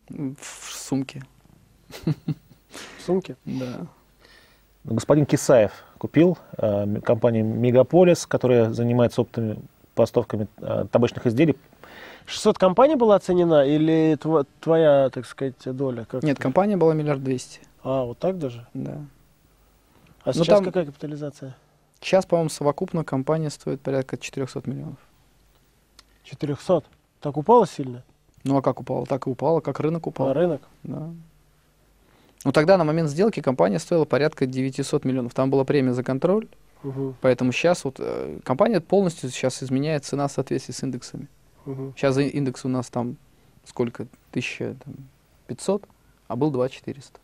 В 0.07 0.71
сумке. 0.71 1.23
В 2.05 3.01
сумке? 3.05 3.35
Да. 3.45 3.85
Господин 4.83 5.25
Кисаев 5.25 5.71
купил 5.97 6.37
э, 6.57 6.99
компанию 7.01 7.45
Мегаполис, 7.45 8.25
которая 8.25 8.71
занимается 8.71 9.21
оптовыми 9.21 9.59
поставками 9.95 10.47
э, 10.57 10.85
табачных 10.91 11.25
изделий. 11.27 11.55
600 12.25 12.57
компаний 12.57 12.95
была 12.95 13.15
оценена 13.15 13.65
или 13.65 14.17
тво- 14.17 14.45
твоя, 14.61 15.09
так 15.09 15.25
сказать, 15.25 15.55
доля? 15.65 16.05
Как 16.05 16.23
Нет, 16.23 16.33
это? 16.33 16.41
компания 16.41 16.77
была 16.77 16.93
миллиард 16.93 17.23
двести. 17.23 17.59
А, 17.83 18.03
вот 18.03 18.17
так 18.17 18.37
даже? 18.39 18.65
Да. 18.73 18.93
А 20.23 20.27
Ну, 20.27 20.33
сейчас 20.33 20.47
там- 20.47 20.63
какая 20.65 20.85
капитализация? 20.85 21.55
Сейчас, 21.99 22.25
по-моему, 22.25 22.49
совокупно 22.49 23.03
компания 23.05 23.49
стоит 23.49 23.79
порядка 23.81 24.17
400 24.17 24.61
миллионов. 24.69 24.97
400. 26.23 26.83
Так 27.21 27.37
упала 27.37 27.65
сильно? 27.67 28.03
Ну 28.43 28.57
а 28.57 28.61
как 28.61 28.79
упала? 28.81 29.05
Так 29.05 29.27
и 29.27 29.29
упала, 29.29 29.61
как 29.61 29.79
рынок 29.79 30.07
упал. 30.07 30.27
А 30.29 30.33
рынок? 30.33 30.61
Да. 30.83 31.09
Ну 32.43 32.51
тогда 32.51 32.77
на 32.77 32.83
момент 32.83 33.09
сделки 33.09 33.41
компания 33.41 33.79
стоила 33.79 34.05
порядка 34.05 34.45
900 34.45 35.05
миллионов. 35.05 35.33
Там 35.33 35.49
была 35.49 35.63
премия 35.63 35.93
за 35.93 36.03
контроль, 36.03 36.47
Угу, 36.83 37.15
поэтому 37.21 37.53
сейчас 37.53 37.85
вот 37.85 37.95
э, 37.99 38.39
компания 38.43 38.81
полностью 38.81 39.29
сейчас 39.29 39.63
изменяет 39.63 40.03
цена 40.03 40.27
в 40.27 40.31
соответствии 40.31 40.73
с 40.73 40.83
индексами. 40.83 41.29
угу. 41.65 41.93
Сейчас 41.95 42.17
индекс 42.17 42.65
у 42.65 42.67
нас 42.67 42.89
там 42.89 43.15
сколько? 43.63 44.07
1500, 44.31 45.87
а 46.27 46.35
был 46.35 46.51
2400. 46.51 47.19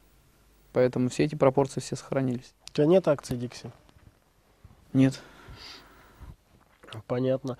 Поэтому 0.72 1.10
все 1.10 1.26
эти 1.26 1.36
пропорции 1.36 1.82
все 1.82 1.96
сохранились. 1.96 2.54
У 2.70 2.74
тебя 2.74 2.86
нет 2.86 3.08
акций 3.08 3.36
Дикси? 3.36 3.72
Нет. 4.94 5.20
Понятно. 7.06 7.58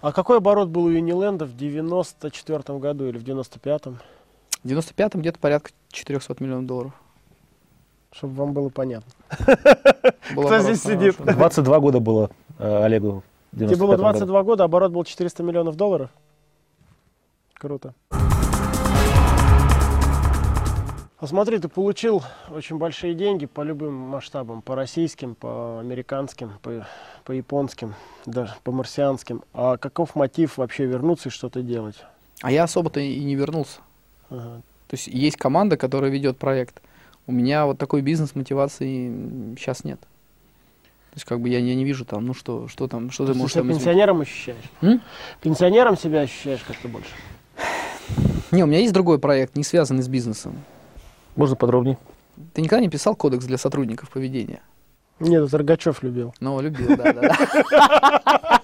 А 0.00 0.12
какой 0.12 0.38
оборот 0.38 0.68
был 0.68 0.84
у 0.84 0.88
Юниленда 0.88 1.44
в 1.44 1.56
94 1.56 2.78
году 2.78 3.06
или 3.06 3.18
в 3.18 3.24
95-м? 3.24 4.00
В 4.62 4.66
95-м 4.66 5.20
где-то 5.20 5.38
порядка 5.38 5.70
400 5.94 6.36
миллионов 6.40 6.66
долларов. 6.66 6.92
Чтобы 8.12 8.34
вам 8.34 8.52
было 8.52 8.68
понятно. 8.68 9.10
Был 10.34 10.44
Кто 10.44 10.58
здесь 10.60 10.82
сидит? 10.82 11.16
хороший. 11.16 11.36
22 11.36 11.80
года 11.80 12.00
было 12.00 12.30
э, 12.58 12.84
Олегу 12.84 13.22
Тебе 13.50 13.66
95 13.66 13.78
было 13.78 13.90
году. 13.92 14.02
22 14.02 14.42
года, 14.44 14.64
оборот 14.64 14.92
был 14.92 15.04
400 15.04 15.42
миллионов 15.42 15.76
долларов? 15.76 16.10
Круто. 17.54 17.94
А 21.20 21.26
смотри, 21.26 21.58
ты 21.58 21.68
получил 21.68 22.22
очень 22.50 22.76
большие 22.78 23.14
деньги 23.14 23.46
по 23.46 23.62
любым 23.62 23.94
масштабам, 23.94 24.60
по 24.62 24.74
российским, 24.76 25.34
по 25.34 25.78
американским, 25.80 26.52
по, 26.62 26.86
по 27.24 27.32
японским, 27.32 27.94
даже 28.26 28.52
по 28.62 28.72
марсианским. 28.72 29.42
А 29.54 29.76
каков 29.76 30.14
мотив 30.14 30.58
вообще 30.58 30.84
вернуться 30.84 31.30
и 31.30 31.32
что-то 31.32 31.62
делать? 31.62 31.96
А 32.42 32.52
я 32.52 32.64
особо-то 32.64 33.00
и 33.00 33.24
не 33.24 33.34
вернулся. 33.36 33.80
Ага. 34.28 34.60
То 34.94 34.96
есть 34.96 35.08
есть 35.08 35.36
команда, 35.36 35.76
которая 35.76 36.08
ведет 36.08 36.38
проект. 36.38 36.80
У 37.26 37.32
меня 37.32 37.66
вот 37.66 37.78
такой 37.78 38.00
бизнес-мотивации 38.00 39.56
сейчас 39.58 39.82
нет. 39.82 39.98
То 39.98 41.16
есть 41.16 41.24
как 41.24 41.40
бы 41.40 41.48
я, 41.48 41.58
я 41.58 41.74
не 41.74 41.84
вижу 41.84 42.04
там, 42.04 42.24
ну 42.24 42.32
что, 42.32 42.68
что 42.68 42.86
там, 42.86 43.10
что 43.10 43.26
То 43.26 43.32
ты 43.32 43.38
можешь 43.38 43.54
себя 43.54 43.62
там 43.62 43.72
изменить. 43.72 43.82
пенсионером 43.84 44.20
ощущаешь? 44.20 44.70
М? 44.82 45.02
Пенсионером 45.42 45.98
себя 45.98 46.20
ощущаешь 46.20 46.60
как-то 46.64 46.86
больше? 46.86 47.08
Не, 48.52 48.62
у 48.62 48.66
меня 48.68 48.78
есть 48.78 48.92
другой 48.92 49.18
проект, 49.18 49.56
не 49.56 49.64
связанный 49.64 50.04
с 50.04 50.08
бизнесом. 50.08 50.62
Можно 51.34 51.56
подробнее? 51.56 51.98
Ты 52.52 52.62
никогда 52.62 52.80
не 52.80 52.88
писал 52.88 53.16
кодекс 53.16 53.46
для 53.46 53.58
сотрудников 53.58 54.10
поведения? 54.10 54.60
Нет, 55.20 55.52
это 55.52 55.96
любил. 56.02 56.34
Ну, 56.40 56.60
любил, 56.60 56.96
да, 56.96 57.12
да. 57.12 58.60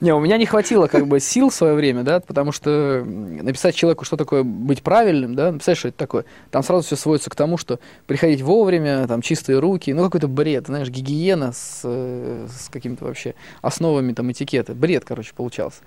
Не, 0.00 0.14
у 0.14 0.20
меня 0.20 0.38
не 0.38 0.46
хватило 0.46 0.86
как 0.86 1.06
бы 1.06 1.20
сил 1.20 1.50
в 1.50 1.54
свое 1.54 1.74
время, 1.74 2.02
да, 2.02 2.20
потому 2.20 2.52
что 2.52 3.04
написать 3.04 3.74
человеку, 3.74 4.04
что 4.04 4.16
такое 4.16 4.42
быть 4.42 4.82
правильным, 4.82 5.34
да, 5.34 5.52
написать, 5.52 5.76
что 5.76 5.88
это 5.88 5.98
такое, 5.98 6.24
там 6.50 6.62
сразу 6.62 6.86
все 6.86 6.96
сводится 6.96 7.28
к 7.28 7.34
тому, 7.34 7.58
что 7.58 7.78
приходить 8.06 8.40
вовремя, 8.40 9.06
там 9.06 9.20
чистые 9.20 9.58
руки, 9.58 9.92
ну 9.92 10.04
какой-то 10.04 10.28
бред, 10.28 10.66
знаешь, 10.66 10.88
гигиена 10.88 11.52
с, 11.52 11.82
с 11.84 12.68
какими-то 12.70 13.04
вообще 13.04 13.34
основами 13.60 14.12
там 14.14 14.32
этикета, 14.32 14.74
бред, 14.74 15.04
короче, 15.04 15.34
получался. 15.34 15.80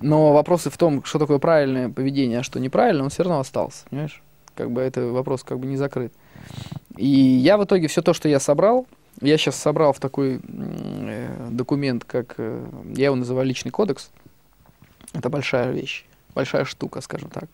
Но 0.00 0.32
вопросы 0.32 0.70
в 0.70 0.76
том, 0.76 1.02
что 1.04 1.18
такое 1.18 1.38
правильное 1.38 1.88
поведение, 1.88 2.40
а 2.40 2.42
что 2.42 2.60
неправильно, 2.60 3.04
он 3.04 3.10
все 3.10 3.24
равно 3.24 3.40
остался, 3.40 3.84
понимаешь? 3.90 4.22
Как 4.58 4.72
бы 4.72 4.80
это 4.80 5.06
вопрос 5.06 5.44
как 5.44 5.60
бы 5.60 5.68
не 5.68 5.76
закрыт. 5.76 6.12
И 6.96 7.06
я 7.06 7.56
в 7.58 7.64
итоге 7.64 7.86
все 7.86 8.02
то, 8.02 8.12
что 8.12 8.28
я 8.28 8.40
собрал, 8.40 8.88
я 9.20 9.38
сейчас 9.38 9.54
собрал 9.54 9.92
в 9.92 10.00
такой 10.00 10.40
э, 10.42 11.48
документ, 11.52 12.04
как 12.04 12.34
э, 12.38 12.66
я 12.96 13.04
его 13.04 13.14
называю 13.14 13.46
личный 13.46 13.70
кодекс. 13.70 14.10
Это 15.12 15.28
большая 15.28 15.70
вещь, 15.70 16.06
большая 16.34 16.64
штука, 16.64 17.00
скажем 17.02 17.30
так. 17.30 17.44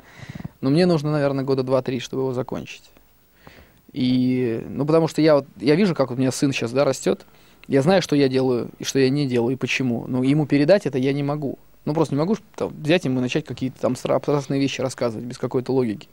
Но 0.62 0.70
мне 0.70 0.86
нужно, 0.86 1.12
наверное, 1.12 1.44
года 1.44 1.62
два-три, 1.62 2.00
чтобы 2.00 2.22
его 2.22 2.32
закончить. 2.32 2.90
И, 3.92 4.64
ну, 4.66 4.86
потому 4.86 5.06
что 5.06 5.20
я 5.20 5.34
вот, 5.34 5.46
я 5.60 5.74
вижу, 5.74 5.94
как 5.94 6.10
у 6.10 6.16
меня 6.16 6.32
сын 6.32 6.52
сейчас, 6.52 6.72
да, 6.72 6.86
растет. 6.86 7.26
Я 7.68 7.82
знаю, 7.82 8.00
что 8.00 8.16
я 8.16 8.28
делаю 8.28 8.70
и 8.78 8.84
что 8.84 8.98
я 8.98 9.10
не 9.10 9.26
делаю, 9.26 9.52
и 9.52 9.58
почему. 9.58 10.06
Но 10.08 10.22
ему 10.22 10.46
передать 10.46 10.86
это 10.86 10.96
я 10.96 11.12
не 11.12 11.22
могу. 11.22 11.58
Ну, 11.84 11.92
просто 11.92 12.14
не 12.14 12.18
могу 12.18 12.36
там, 12.56 12.70
взять 12.70 13.04
ему 13.04 13.18
и 13.18 13.22
начать 13.22 13.44
какие-то 13.44 13.78
там 13.78 13.94
абстрактные 14.04 14.58
вещи 14.58 14.80
рассказывать 14.80 15.26
без 15.26 15.36
какой-то 15.36 15.70
логики. 15.70 16.08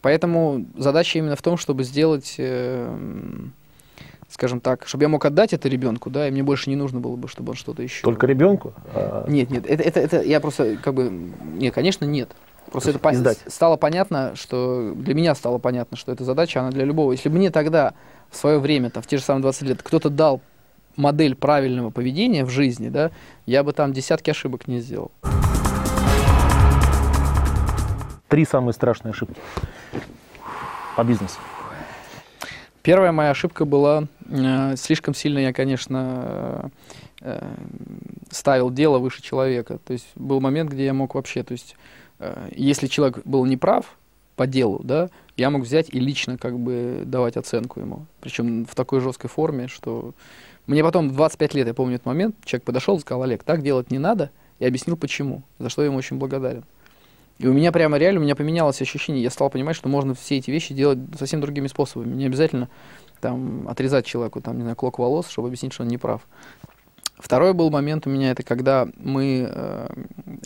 Поэтому 0.00 0.66
задача 0.76 1.18
именно 1.18 1.36
в 1.36 1.42
том, 1.42 1.56
чтобы 1.56 1.84
сделать, 1.84 2.36
э, 2.38 2.96
скажем 4.28 4.60
так, 4.60 4.86
чтобы 4.86 5.04
я 5.04 5.08
мог 5.08 5.24
отдать 5.24 5.52
это 5.52 5.68
ребенку, 5.68 6.10
да, 6.10 6.28
и 6.28 6.30
мне 6.30 6.42
больше 6.42 6.70
не 6.70 6.76
нужно 6.76 7.00
было 7.00 7.16
бы, 7.16 7.28
чтобы 7.28 7.50
он 7.50 7.56
что-то 7.56 7.82
еще. 7.82 8.02
Только 8.02 8.26
ребенку? 8.26 8.74
А... 8.94 9.26
Нет, 9.28 9.50
нет, 9.50 9.66
это, 9.66 9.82
это, 9.82 10.00
это 10.00 10.22
я 10.22 10.40
просто 10.40 10.76
как 10.76 10.94
бы, 10.94 11.10
нет, 11.54 11.74
конечно, 11.74 12.04
нет. 12.04 12.30
Просто 12.70 12.90
это 12.90 12.98
пон... 12.98 13.16
стало 13.46 13.76
понятно, 13.76 14.32
что 14.34 14.92
для 14.94 15.14
меня 15.14 15.34
стало 15.34 15.58
понятно, 15.58 15.96
что 15.96 16.12
эта 16.12 16.24
задача, 16.24 16.60
она 16.60 16.70
для 16.70 16.84
любого. 16.84 17.12
Если 17.12 17.28
бы 17.28 17.36
мне 17.36 17.50
тогда, 17.50 17.94
в 18.30 18.36
свое 18.36 18.58
время, 18.58 18.90
там, 18.90 19.02
в 19.02 19.06
те 19.06 19.16
же 19.16 19.22
самые 19.22 19.42
20 19.42 19.62
лет, 19.62 19.82
кто-то 19.82 20.10
дал 20.10 20.40
модель 20.96 21.34
правильного 21.34 21.90
поведения 21.90 22.44
в 22.44 22.50
жизни, 22.50 22.88
да, 22.88 23.10
я 23.46 23.62
бы 23.62 23.72
там 23.72 23.92
десятки 23.92 24.30
ошибок 24.30 24.68
не 24.68 24.80
сделал. 24.80 25.12
Три 28.28 28.44
самые 28.44 28.74
страшные 28.74 29.10
ошибки 29.10 29.40
по 30.96 31.04
бизнесу. 31.04 31.38
Первая 32.82 33.12
моя 33.12 33.30
ошибка 33.30 33.64
была, 33.64 34.04
э, 34.28 34.76
слишком 34.76 35.14
сильно 35.14 35.38
я, 35.38 35.52
конечно, 35.52 36.70
э, 37.20 37.54
ставил 38.30 38.70
дело 38.70 38.98
выше 38.98 39.22
человека. 39.22 39.78
То 39.84 39.92
есть 39.92 40.06
был 40.14 40.40
момент, 40.40 40.70
где 40.70 40.86
я 40.86 40.94
мог 40.94 41.14
вообще, 41.14 41.42
то 41.42 41.52
есть 41.52 41.76
э, 42.18 42.50
если 42.54 42.86
человек 42.86 43.20
был 43.24 43.44
неправ 43.44 43.96
по 44.36 44.46
делу, 44.46 44.80
да, 44.84 45.08
я 45.36 45.50
мог 45.50 45.62
взять 45.62 45.88
и 45.90 45.98
лично 45.98 46.36
как 46.36 46.58
бы 46.58 47.02
давать 47.04 47.36
оценку 47.36 47.80
ему. 47.80 48.06
Причем 48.20 48.66
в 48.66 48.74
такой 48.74 49.00
жесткой 49.00 49.30
форме, 49.30 49.68
что 49.68 50.12
мне 50.66 50.82
потом 50.82 51.08
в 51.08 51.14
25 51.14 51.54
лет, 51.54 51.66
я 51.66 51.74
помню 51.74 51.96
этот 51.96 52.06
момент, 52.06 52.36
человек 52.44 52.64
подошел 52.64 52.96
и 52.96 53.00
сказал, 53.00 53.22
Олег, 53.22 53.42
так 53.42 53.62
делать 53.62 53.90
не 53.90 53.98
надо, 53.98 54.30
и 54.58 54.66
объяснил 54.66 54.96
почему, 54.96 55.42
за 55.58 55.68
что 55.68 55.82
я 55.82 55.86
ему 55.86 55.98
очень 55.98 56.18
благодарен. 56.18 56.64
И 57.38 57.46
у 57.46 57.52
меня 57.52 57.70
прямо 57.70 57.98
реально, 57.98 58.20
у 58.20 58.24
меня 58.24 58.34
поменялось 58.34 58.82
ощущение. 58.82 59.22
Я 59.22 59.30
стал 59.30 59.48
понимать, 59.48 59.76
что 59.76 59.88
можно 59.88 60.14
все 60.14 60.38
эти 60.38 60.50
вещи 60.50 60.74
делать 60.74 60.98
совсем 61.16 61.40
другими 61.40 61.68
способами. 61.68 62.14
Не 62.14 62.26
обязательно 62.26 62.68
там 63.20 63.68
отрезать 63.68 64.06
человеку, 64.06 64.40
там, 64.40 64.56
не 64.56 64.62
знаю, 64.62 64.76
клок 64.76 64.98
волос, 64.98 65.28
чтобы 65.28 65.48
объяснить, 65.48 65.72
что 65.72 65.82
он 65.82 65.88
не 65.88 65.98
прав. 65.98 66.22
Второй 67.16 67.52
был 67.52 67.70
момент 67.70 68.06
у 68.06 68.10
меня, 68.10 68.30
это 68.30 68.42
когда 68.42 68.88
мы 68.96 69.48
э, 69.50 69.88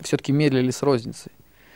все-таки 0.03 0.33
медлили 0.33 0.71
с 0.71 0.83
розницей. 0.83 1.33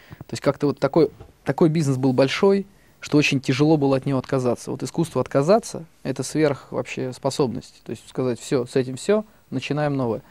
То 0.09 0.33
есть 0.33 0.43
как-то 0.43 0.69
вот 0.69 0.79
такой, 0.79 1.11
такой 1.45 1.69
бизнес 1.69 1.99
был 1.99 2.13
большой, 2.13 2.67
что 3.01 3.19
очень 3.19 3.41
тяжело 3.41 3.77
было 3.77 3.97
от 3.99 4.07
него 4.07 4.19
отказаться. 4.19 4.71
Вот 4.71 4.83
искусство 4.83 5.21
отказаться– 5.21 5.85
это 6.03 6.23
сверх 6.23 6.73
вообще 6.73 7.13
способность. 7.13 7.83
То 7.85 7.91
есть 7.91 8.09
сказать, 8.09 8.41
все, 8.41 8.65
с 8.65 8.75
этим 8.75 8.97
все, 8.97 9.25
начинаем 9.51 9.97
новое. 9.97 10.23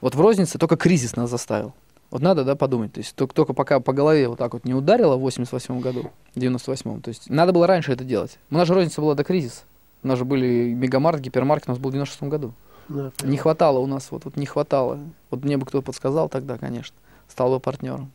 Вот 0.00 0.14
в 0.14 0.20
рознице 0.20 0.58
только 0.58 0.76
кризис 0.76 1.16
нас 1.16 1.28
заставил. 1.28 1.74
Вот 2.10 2.22
надо, 2.22 2.44
да, 2.44 2.54
подумать. 2.54 2.92
То 2.92 3.00
есть 3.00 3.14
только, 3.14 3.34
только 3.34 3.52
пока 3.52 3.80
по 3.80 3.92
голове 3.92 4.28
вот 4.28 4.38
так 4.38 4.52
вот 4.52 4.64
не 4.64 4.74
ударило 4.74 5.16
в 5.16 5.20
88 5.20 5.80
году, 5.80 6.10
в 6.34 6.38
98-м. 6.38 7.02
То 7.02 7.08
есть 7.08 7.28
надо 7.28 7.52
было 7.52 7.66
раньше 7.66 7.92
это 7.92 8.04
делать. 8.04 8.38
У 8.50 8.54
нас 8.54 8.68
же 8.68 8.74
розница 8.74 9.00
была 9.00 9.14
до 9.14 9.24
кризиса. 9.24 9.62
У 10.02 10.08
нас 10.08 10.18
же 10.18 10.24
были 10.24 10.72
мегамаркет, 10.72 11.22
гипермаркет, 11.24 11.68
у 11.68 11.72
нас 11.72 11.78
был 11.78 11.90
в 11.90 11.92
96 11.92 12.22
году. 12.30 12.52
Да, 12.88 13.10
не 13.24 13.36
хватало 13.36 13.80
у 13.80 13.86
нас, 13.86 14.10
вот, 14.10 14.24
вот 14.24 14.36
не 14.36 14.46
хватало. 14.46 15.00
Вот 15.30 15.44
мне 15.44 15.56
бы 15.56 15.66
кто 15.66 15.82
подсказал 15.82 16.28
тогда, 16.28 16.56
конечно, 16.58 16.94
стал 17.28 17.50
бы 17.50 17.58
партнером. 17.58 18.12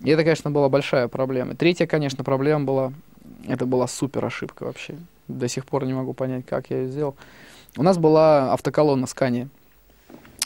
И 0.00 0.10
это, 0.10 0.22
конечно, 0.22 0.50
была 0.50 0.68
большая 0.68 1.08
проблема. 1.08 1.56
Третья, 1.56 1.86
конечно, 1.86 2.22
проблема 2.22 2.64
была, 2.64 2.92
это 3.46 3.66
была 3.66 3.88
супер 3.88 4.24
ошибка 4.24 4.64
вообще. 4.64 4.96
До 5.26 5.48
сих 5.48 5.66
пор 5.66 5.84
не 5.86 5.94
могу 5.94 6.12
понять, 6.12 6.46
как 6.46 6.70
я 6.70 6.82
ее 6.82 6.88
сделал. 6.88 7.16
У 7.76 7.82
нас 7.82 7.98
была 7.98 8.52
автоколонна 8.52 9.06
Scania 9.06 9.48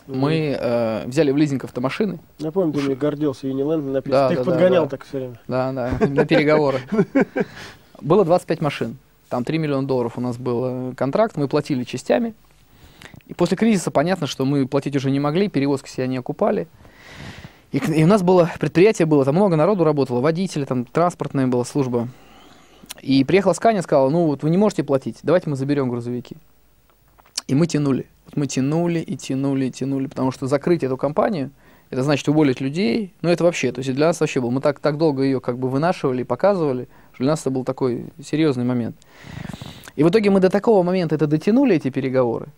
мы 0.06 0.56
э, 0.58 1.06
взяли 1.06 1.30
в 1.30 1.36
лизинг 1.36 1.64
автомашины. 1.64 2.18
Я 2.38 2.52
помню, 2.52 2.72
ты 2.72 2.80
мне 2.80 2.94
гордился 2.94 3.46
Юниленд, 3.46 3.84
написано. 3.86 4.22
Да, 4.22 4.28
ты 4.28 4.34
да, 4.34 4.40
их 4.40 4.46
подгонял 4.46 4.84
да, 4.84 4.90
так 4.90 5.04
все 5.04 5.18
время. 5.18 5.40
Да, 5.48 5.72
да, 5.72 6.06
на 6.06 6.24
переговоры. 6.26 6.80
Было 8.00 8.24
25 8.24 8.60
машин. 8.60 8.96
Там 9.28 9.44
3 9.44 9.58
миллиона 9.58 9.86
долларов 9.86 10.14
у 10.16 10.20
нас 10.20 10.36
был 10.36 10.94
контракт, 10.94 11.36
мы 11.36 11.48
платили 11.48 11.82
частями. 11.84 12.34
И 13.26 13.34
после 13.34 13.56
кризиса 13.56 13.90
понятно, 13.90 14.26
что 14.26 14.44
мы 14.44 14.68
платить 14.68 14.94
уже 14.94 15.10
не 15.10 15.18
могли, 15.18 15.48
перевозки 15.48 15.88
себя 15.88 16.06
не 16.06 16.16
окупали. 16.16 16.68
И, 17.72 17.78
и 17.78 18.04
у 18.04 18.06
нас 18.06 18.22
было 18.22 18.50
предприятие 18.60 19.06
было, 19.06 19.24
там 19.24 19.34
много 19.34 19.56
народу 19.56 19.82
работало, 19.82 20.20
водители, 20.20 20.64
там 20.64 20.84
транспортная 20.84 21.48
была 21.48 21.64
служба. 21.64 22.08
И 23.02 23.24
приехала 23.24 23.52
Сканя, 23.52 23.82
сказала, 23.82 24.08
ну 24.10 24.26
вот 24.26 24.42
вы 24.42 24.50
не 24.50 24.56
можете 24.56 24.84
платить, 24.84 25.18
давайте 25.22 25.50
мы 25.50 25.56
заберем 25.56 25.88
грузовики. 25.88 26.36
И 27.48 27.54
мы 27.54 27.66
тянули. 27.66 28.06
Вот 28.24 28.36
мы 28.36 28.46
тянули 28.46 28.98
и 28.98 29.16
тянули 29.16 29.66
и 29.66 29.70
тянули, 29.70 30.06
потому 30.06 30.32
что 30.32 30.46
закрыть 30.46 30.82
эту 30.82 30.96
компанию, 30.96 31.50
это 31.90 32.02
значит 32.02 32.28
уволить 32.28 32.60
людей, 32.60 33.14
ну 33.22 33.28
это 33.28 33.44
вообще, 33.44 33.70
то 33.70 33.78
есть 33.78 33.94
для 33.94 34.06
нас 34.06 34.18
вообще 34.18 34.40
был, 34.40 34.50
мы 34.50 34.60
так, 34.60 34.80
так 34.80 34.98
долго 34.98 35.22
ее 35.22 35.40
как 35.40 35.58
бы 35.58 35.68
вынашивали 35.68 36.22
и 36.22 36.24
показывали, 36.24 36.88
что 37.12 37.22
для 37.22 37.32
нас 37.32 37.42
это 37.42 37.50
был 37.50 37.64
такой 37.64 38.06
серьезный 38.24 38.64
момент. 38.64 38.96
И 39.94 40.02
в 40.02 40.08
итоге 40.08 40.30
мы 40.30 40.40
до 40.40 40.50
такого 40.50 40.82
момента 40.82 41.14
это 41.14 41.26
дотянули, 41.26 41.76
эти 41.76 41.90
переговоры, 41.90 42.48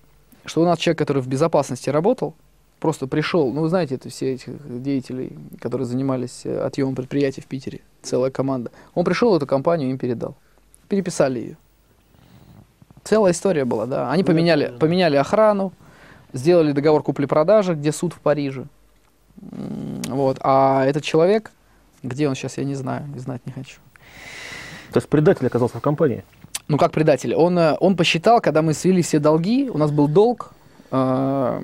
что 0.47 0.63
у 0.63 0.65
нас 0.65 0.79
человек, 0.79 0.99
который 0.99 1.23
в 1.23 1.29
безопасности 1.29 1.91
работал, 1.91 2.35
просто 2.81 3.07
пришел, 3.07 3.53
ну 3.53 3.63
вы 3.63 3.69
знаете, 3.69 3.97
это 3.97 4.09
все 4.09 4.35
этих 4.35 4.83
деятелей, 4.83 5.33
которые 5.61 5.87
занимались 5.87 6.43
э, 6.45 6.61
отъемом 6.61 6.95
предприятий 6.95 7.43
в 7.43 7.47
Питере, 7.47 7.81
целая 8.03 8.31
команда, 8.31 8.71
он 8.95 9.05
пришел 9.05 9.33
в 9.33 9.37
эту 9.37 9.47
компанию, 9.47 9.91
им 9.91 9.99
передал, 9.99 10.37
переписали 10.89 11.41
ее. 11.41 11.57
Целая 13.09 13.33
история 13.33 13.65
была, 13.65 13.87
да. 13.87 14.11
Они 14.11 14.23
ну, 14.23 14.27
поменяли, 14.27 14.77
поменяли 14.79 15.17
охрану, 15.17 15.73
сделали 16.35 16.73
договор 16.73 17.03
купли-продажи, 17.03 17.73
где 17.73 17.91
суд 17.91 18.13
в 18.13 18.19
Париже. 18.19 18.67
Вот. 20.09 20.37
А 20.43 20.85
этот 20.85 21.05
человек, 21.05 21.51
где 22.03 22.29
он 22.29 22.35
сейчас, 22.35 22.59
я 22.59 22.65
не 22.65 22.75
знаю, 22.75 23.07
знать 23.17 23.41
не 23.47 23.53
хочу. 23.53 23.79
То 24.93 24.99
есть 24.99 25.09
предатель 25.09 25.47
оказался 25.47 25.79
в 25.79 25.81
компании? 25.81 26.23
Ну 26.69 26.77
как 26.77 26.93
предатель? 26.93 27.35
Он, 27.35 27.59
э, 27.59 27.77
он 27.81 27.97
посчитал, 27.97 28.43
когда 28.43 28.61
мы 28.61 28.75
свели 28.75 29.01
все 29.01 29.19
долги, 29.19 29.71
у 29.71 29.79
нас 29.79 29.91
был 29.91 30.07
долг 30.07 30.53
э, 30.91 31.63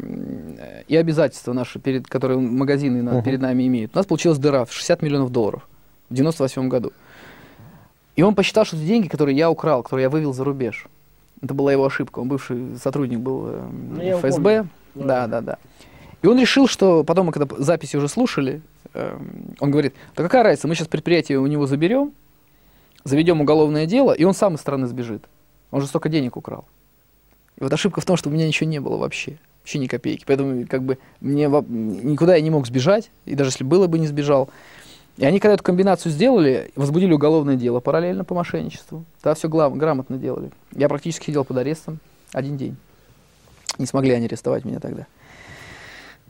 и 0.89 0.97
обязательства 0.97 1.53
наши, 1.53 1.79
перед, 1.79 2.07
которые 2.07 2.39
магазины 2.39 3.03
на, 3.03 3.11
uh-huh. 3.11 3.23
перед 3.23 3.43
нами 3.43 3.67
имеют. 3.67 3.91
У 3.95 3.99
нас 3.99 4.07
получилась 4.07 4.39
дыра 4.39 4.65
в 4.65 4.73
60 4.73 5.03
миллионов 5.03 5.31
долларов 5.31 5.69
в 6.09 6.15
98 6.15 6.71
году. 6.71 6.93
И 8.17 8.23
он 8.23 8.35
посчитал, 8.35 8.65
что 8.65 8.77
это 8.77 8.87
деньги, 8.87 9.09
которые 9.09 9.37
я 9.37 9.51
украл, 9.51 9.83
которые 9.83 10.05
я 10.05 10.09
вывел 10.09 10.33
за 10.33 10.43
рубеж. 10.43 10.87
Это 11.45 11.53
была 11.53 11.73
его 11.73 11.85
ошибка. 11.85 12.21
Он 12.21 12.29
бывший 12.29 12.79
сотрудник 12.83 13.19
был 13.19 13.45
э, 13.49 13.69
ну, 13.71 14.19
ФСБ. 14.19 14.67
Да, 14.95 15.27
да, 15.27 15.43
да. 15.43 15.59
И 16.23 16.27
он 16.27 16.41
решил, 16.41 16.67
что 16.67 17.05
потом 17.05 17.27
мы 17.27 17.33
когда 17.33 17.55
записи 17.59 17.97
уже 17.97 18.09
слушали, 18.09 18.63
э, 18.95 19.19
он 19.61 19.71
говорит, 19.71 19.95
да 20.17 20.23
какая 20.23 20.43
разница, 20.43 20.69
мы 20.69 20.75
сейчас 20.75 20.89
предприятие 20.89 21.39
у 21.39 21.47
него 21.47 21.67
заберем, 21.67 22.13
заведем 23.05 23.43
уголовное 23.43 23.85
дело, 23.85 24.13
и 24.13 24.25
он 24.25 24.33
сам 24.33 24.55
из 24.55 24.61
страны 24.61 24.87
сбежит. 24.87 25.27
Он 25.71 25.83
же 25.83 25.87
столько 25.87 26.09
денег 26.09 26.39
украл. 26.39 26.65
И 27.59 27.63
вот 27.63 27.71
ошибка 27.71 28.01
в 28.01 28.07
том, 28.07 28.17
что 28.17 28.31
у 28.31 28.33
меня 28.33 28.47
ничего 28.47 28.71
не 28.71 28.81
было 28.81 28.97
вообще. 28.97 29.37
Вообще 29.61 29.79
ни 29.79 29.87
копейки. 29.87 30.25
Поэтому 30.27 30.67
как 30.67 30.83
бы 30.83 30.97
мне 31.21 31.45
никуда 31.45 32.37
я 32.37 32.41
не 32.41 32.51
мог 32.51 32.67
сбежать. 32.67 33.11
И 33.27 33.35
даже 33.35 33.51
если 33.51 33.65
было 33.65 33.87
бы, 33.87 33.99
не 33.99 34.07
сбежал. 34.07 34.49
И 35.17 35.25
они, 35.25 35.39
когда 35.39 35.55
эту 35.55 35.63
комбинацию 35.63 36.11
сделали, 36.11 36.73
возбудили 36.75 37.13
уголовное 37.13 37.57
дело 37.57 37.81
параллельно 37.81 38.25
по 38.25 38.35
мошенничеству. 38.35 39.05
Да, 39.23 39.35
все 39.35 39.49
грамотно 39.49 40.17
делали. 40.19 40.51
Я 40.73 40.89
практически 40.89 41.27
сидел 41.27 41.45
под 41.45 41.59
арестом 41.59 42.01
один 42.33 42.57
день. 42.57 42.77
Не 43.79 43.87
смогли 43.87 44.13
они 44.13 44.27
арестовать 44.27 44.65
меня 44.65 44.81
тогда. 44.81 45.07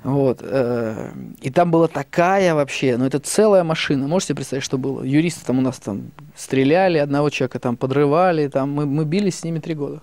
Вот. 0.03 0.40
Э, 0.42 1.12
и 1.40 1.51
там 1.51 1.70
была 1.70 1.88
такая 1.88 2.55
вообще, 2.55 2.99
ну 2.99 3.07
это 3.07 3.18
целая 3.18 3.64
машина. 3.64 4.07
Можете 4.07 4.35
представить, 4.35 4.64
что 4.64 4.77
было? 4.77 5.03
Юристы 5.03 5.47
там 5.47 5.59
у 5.59 5.62
нас 5.62 5.79
там 5.79 6.11
стреляли, 6.37 6.99
одного 6.99 7.31
человека 7.31 7.59
там 7.59 7.79
подрывали, 7.79 8.49
там 8.49 8.70
мы, 8.70 8.85
мы 8.85 9.07
бились 9.07 9.38
с 9.38 9.44
ними 9.44 9.61
три 9.61 9.75
года. 9.75 10.03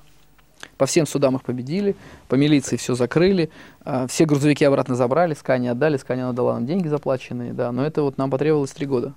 По 0.77 0.85
всем 0.85 1.05
судам 1.05 1.35
их 1.35 1.43
победили, 1.43 1.95
по 2.27 2.35
милиции 2.35 2.75
все 2.75 2.95
закрыли, 2.95 3.49
а, 3.83 4.07
все 4.07 4.25
грузовики 4.25 4.65
обратно 4.65 4.95
забрали, 4.95 5.33
Скане 5.33 5.71
отдали, 5.71 5.97
Скане 5.97 6.25
отдала 6.25 6.55
нам 6.55 6.65
деньги 6.65 6.87
заплаченные, 6.87 7.53
да, 7.53 7.71
но 7.71 7.85
это 7.85 8.03
вот 8.03 8.17
нам 8.17 8.29
потребовалось 8.29 8.71
три 8.71 8.85
года. 8.85 9.13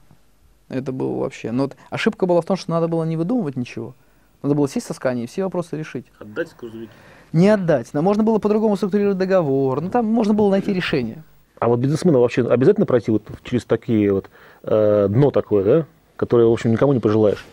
Это 0.69 0.93
было 0.93 1.21
вообще. 1.21 1.51
Но 1.51 1.65
вот 1.65 1.77
ошибка 1.91 2.27
была 2.27 2.41
в 2.41 2.45
том, 2.47 2.57
что 2.57 2.71
надо 2.71 2.89
было 2.89 3.05
не 3.05 3.17
выдумывать 3.17 3.57
ничего. 3.57 3.95
Надо 4.43 4.55
было 4.55 4.69
сесть 4.69 4.87
со 4.87 4.95
Скани 4.95 5.25
и 5.25 5.27
все 5.27 5.45
вопросы 5.45 5.77
решить. 5.77 6.07
Отдать 6.19 6.55
грузовики. 6.59 6.91
Не 7.33 7.49
отдать. 7.49 7.89
Но 7.93 8.03
можно 8.03 8.23
было 8.23 8.39
по-другому 8.39 8.77
структурировать 8.77 9.19
договор. 9.19 9.81
Ну, 9.81 9.91
там 9.91 10.07
можно 10.07 10.35
было 10.35 10.51
найти 10.51 10.73
решение. 10.73 11.23
А 11.59 11.69
вот 11.69 11.81
бизнесмену 11.81 12.21
вообще 12.21 12.47
обязательно 12.47 12.87
пройти 12.87 13.11
вот 13.11 13.23
через 13.43 13.65
такие 13.65 14.13
вот 14.13 14.29
э, 14.65 15.07
дно 15.09 15.31
такое, 15.31 15.65
да, 15.65 15.87
которое, 16.17 16.47
в 16.47 16.53
общем, 16.53 16.73
никому 16.73 16.93
не 16.93 17.01
пожелаешь? 17.01 17.45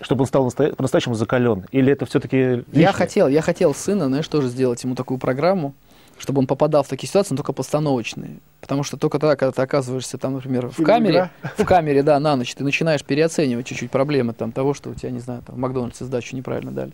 Чтобы 0.00 0.22
он 0.22 0.26
стал 0.26 0.44
настоя- 0.44 0.72
по-настоящему 0.74 1.14
закален? 1.14 1.64
Или 1.70 1.92
это 1.92 2.06
все-таки 2.06 2.64
Я 2.72 2.92
хотел, 2.92 3.28
я 3.28 3.42
хотел 3.42 3.74
сына, 3.74 4.06
знаешь, 4.06 4.28
тоже 4.28 4.48
сделать 4.48 4.82
ему 4.84 4.94
такую 4.94 5.18
программу, 5.18 5.74
чтобы 6.18 6.40
он 6.40 6.46
попадал 6.46 6.82
в 6.82 6.88
такие 6.88 7.08
ситуации, 7.08 7.32
но 7.34 7.38
только 7.38 7.52
постановочные. 7.52 8.38
Потому 8.60 8.82
что 8.82 8.96
только 8.96 9.18
тогда, 9.18 9.36
когда 9.36 9.52
ты 9.52 9.62
оказываешься 9.62 10.16
там, 10.18 10.34
например, 10.34 10.68
в 10.68 10.82
камере, 10.82 11.30
в 11.56 11.64
камере, 11.64 12.02
да, 12.02 12.18
на 12.20 12.36
ночь, 12.36 12.54
ты 12.54 12.64
начинаешь 12.64 13.04
переоценивать 13.04 13.66
чуть-чуть 13.66 13.90
проблемы 13.90 14.32
там 14.32 14.52
того, 14.52 14.74
что 14.74 14.90
у 14.90 14.94
тебя, 14.94 15.10
не 15.10 15.20
знаю, 15.20 15.42
там 15.46 15.56
в 15.56 15.58
Макдональдсе 15.58 16.04
сдачу 16.04 16.36
неправильно 16.36 16.72
дали. 16.72 16.92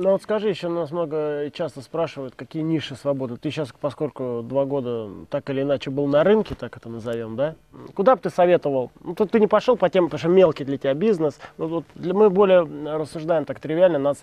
Ну 0.00 0.12
вот 0.12 0.22
скажи, 0.22 0.48
еще 0.48 0.68
нас 0.68 0.92
много 0.92 1.50
часто 1.52 1.80
спрашивают, 1.80 2.36
какие 2.36 2.62
ниши 2.62 2.94
свободны. 2.94 3.36
Ты 3.36 3.50
сейчас, 3.50 3.74
поскольку 3.80 4.44
два 4.44 4.64
года 4.64 5.10
так 5.28 5.50
или 5.50 5.62
иначе 5.62 5.90
был 5.90 6.06
на 6.06 6.22
рынке, 6.22 6.54
так 6.54 6.76
это 6.76 6.88
назовем, 6.88 7.34
да? 7.34 7.56
Куда 7.96 8.14
бы 8.14 8.22
ты 8.22 8.30
советовал? 8.30 8.92
Ну 9.02 9.16
тут 9.16 9.32
ты 9.32 9.40
не 9.40 9.48
пошел 9.48 9.76
по 9.76 9.90
тем, 9.90 10.04
потому 10.04 10.18
что 10.20 10.28
мелкий 10.28 10.64
для 10.64 10.78
тебя 10.78 10.94
бизнес. 10.94 11.40
Ну, 11.58 11.66
вот 11.66 11.84
для, 11.96 12.14
мы 12.14 12.30
более 12.30 12.60
рассуждаем 12.96 13.44
так 13.44 13.58
тривиально, 13.58 13.98
нас 13.98 14.22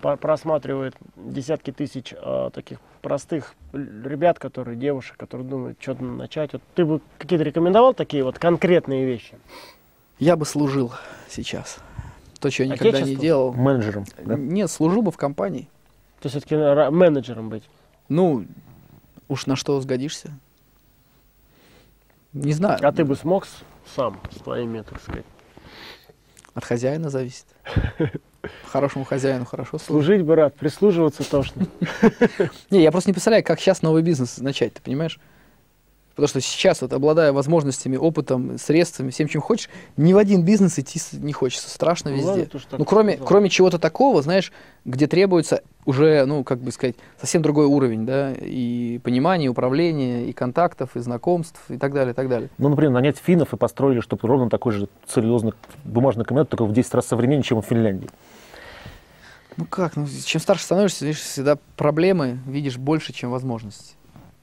просматривают 0.00 0.94
десятки 1.16 1.70
тысяч 1.70 2.14
а, 2.16 2.48
таких 2.48 2.78
простых 3.02 3.54
ребят, 3.74 4.38
которые, 4.38 4.78
девушек, 4.78 5.18
которые 5.18 5.46
думают, 5.46 5.76
что 5.82 6.02
начать. 6.02 6.54
Вот 6.54 6.62
ты 6.74 6.86
бы 6.86 7.02
какие-то 7.18 7.44
рекомендовал 7.44 7.92
такие 7.92 8.24
вот 8.24 8.38
конкретные 8.38 9.04
вещи? 9.04 9.34
Я 10.18 10.36
бы 10.36 10.46
служил 10.46 10.92
сейчас. 11.28 11.78
То, 12.40 12.50
что 12.50 12.64
я 12.64 12.70
никогда 12.70 13.00
не 13.02 13.16
делал. 13.16 13.52
менеджером? 13.52 14.04
да? 14.24 14.34
Нет, 14.34 14.70
служил 14.70 15.02
бы 15.02 15.12
в 15.12 15.16
компании. 15.16 15.68
То 16.20 16.28
есть 16.28 16.36
все-таки 16.36 16.56
менеджером 16.90 17.48
быть. 17.48 17.64
Ну, 18.08 18.46
уж 19.28 19.46
на 19.46 19.56
что 19.56 19.80
сгодишься. 19.80 20.32
Не 22.32 22.52
знаю. 22.52 22.78
А 22.82 22.92
ты 22.92 23.04
бы 23.04 23.16
смог 23.16 23.46
сам, 23.94 24.20
с 24.30 24.36
твоими, 24.36 24.82
так 24.82 25.00
сказать, 25.00 25.24
От 26.54 26.64
хозяина 26.64 27.10
зависит. 27.10 27.46
Хорошему 28.64 29.04
хозяину 29.04 29.44
хорошо 29.44 29.78
служить. 29.78 29.86
служить 29.86 30.22
бы 30.22 30.34
рад, 30.34 30.54
прислуживаться 30.54 31.28
тошно. 31.28 31.66
Не, 32.70 32.82
я 32.82 32.90
просто 32.90 33.10
не 33.10 33.12
представляю, 33.12 33.44
как 33.44 33.60
сейчас 33.60 33.82
новый 33.82 34.02
бизнес 34.02 34.38
начать, 34.38 34.72
ты 34.74 34.80
понимаешь? 34.80 35.20
Потому 36.20 36.28
что 36.28 36.40
сейчас, 36.42 36.82
вот, 36.82 36.92
обладая 36.92 37.32
возможностями, 37.32 37.96
опытом, 37.96 38.58
средствами, 38.58 39.08
всем, 39.08 39.26
чем 39.26 39.40
хочешь, 39.40 39.70
ни 39.96 40.12
в 40.12 40.18
один 40.18 40.44
бизнес 40.44 40.78
идти 40.78 41.00
не 41.14 41.32
хочется. 41.32 41.70
Страшно 41.70 42.10
Ну, 42.10 42.16
везде. 42.16 42.28
ладно, 42.28 42.46
то, 42.46 42.58
Ну, 42.76 42.84
кроме, 42.84 43.12
сказал. 43.14 43.26
кроме 43.26 43.48
чего-то 43.48 43.78
такого, 43.78 44.20
знаешь, 44.20 44.52
где 44.84 45.06
требуется 45.06 45.62
уже, 45.86 46.26
ну, 46.26 46.44
как 46.44 46.58
бы 46.60 46.72
сказать, 46.72 46.96
совсем 47.18 47.40
другой 47.40 47.64
уровень, 47.64 48.04
да, 48.04 48.34
и 48.38 49.00
понимания, 49.02 49.46
и 49.46 49.48
управления, 49.48 50.26
и 50.26 50.34
контактов, 50.34 50.94
и 50.94 51.00
знакомств, 51.00 51.58
и 51.70 51.78
так 51.78 51.94
далее, 51.94 52.12
и 52.12 52.14
так 52.14 52.28
далее. 52.28 52.50
Ну, 52.58 52.68
например, 52.68 52.92
нанять 52.92 53.16
финнов 53.16 53.54
и 53.54 53.56
построили, 53.56 54.00
чтобы 54.00 54.28
ровно 54.28 54.50
такой 54.50 54.72
же 54.74 54.88
целлюлозный 55.08 55.54
бумажный 55.84 56.26
комбинат, 56.26 56.50
только 56.50 56.66
в 56.66 56.72
10 56.74 56.92
раз 56.92 57.06
современнее, 57.06 57.44
чем 57.44 57.62
в 57.62 57.64
Финляндии. 57.64 58.10
Ну 59.56 59.64
как, 59.64 59.96
ну, 59.96 60.06
чем 60.24 60.40
старше 60.40 60.64
становишься, 60.64 61.06
видишь, 61.06 61.20
всегда 61.22 61.56
проблемы 61.76 62.38
видишь 62.46 62.76
больше, 62.76 63.14
чем 63.14 63.30
возможности. 63.30 63.94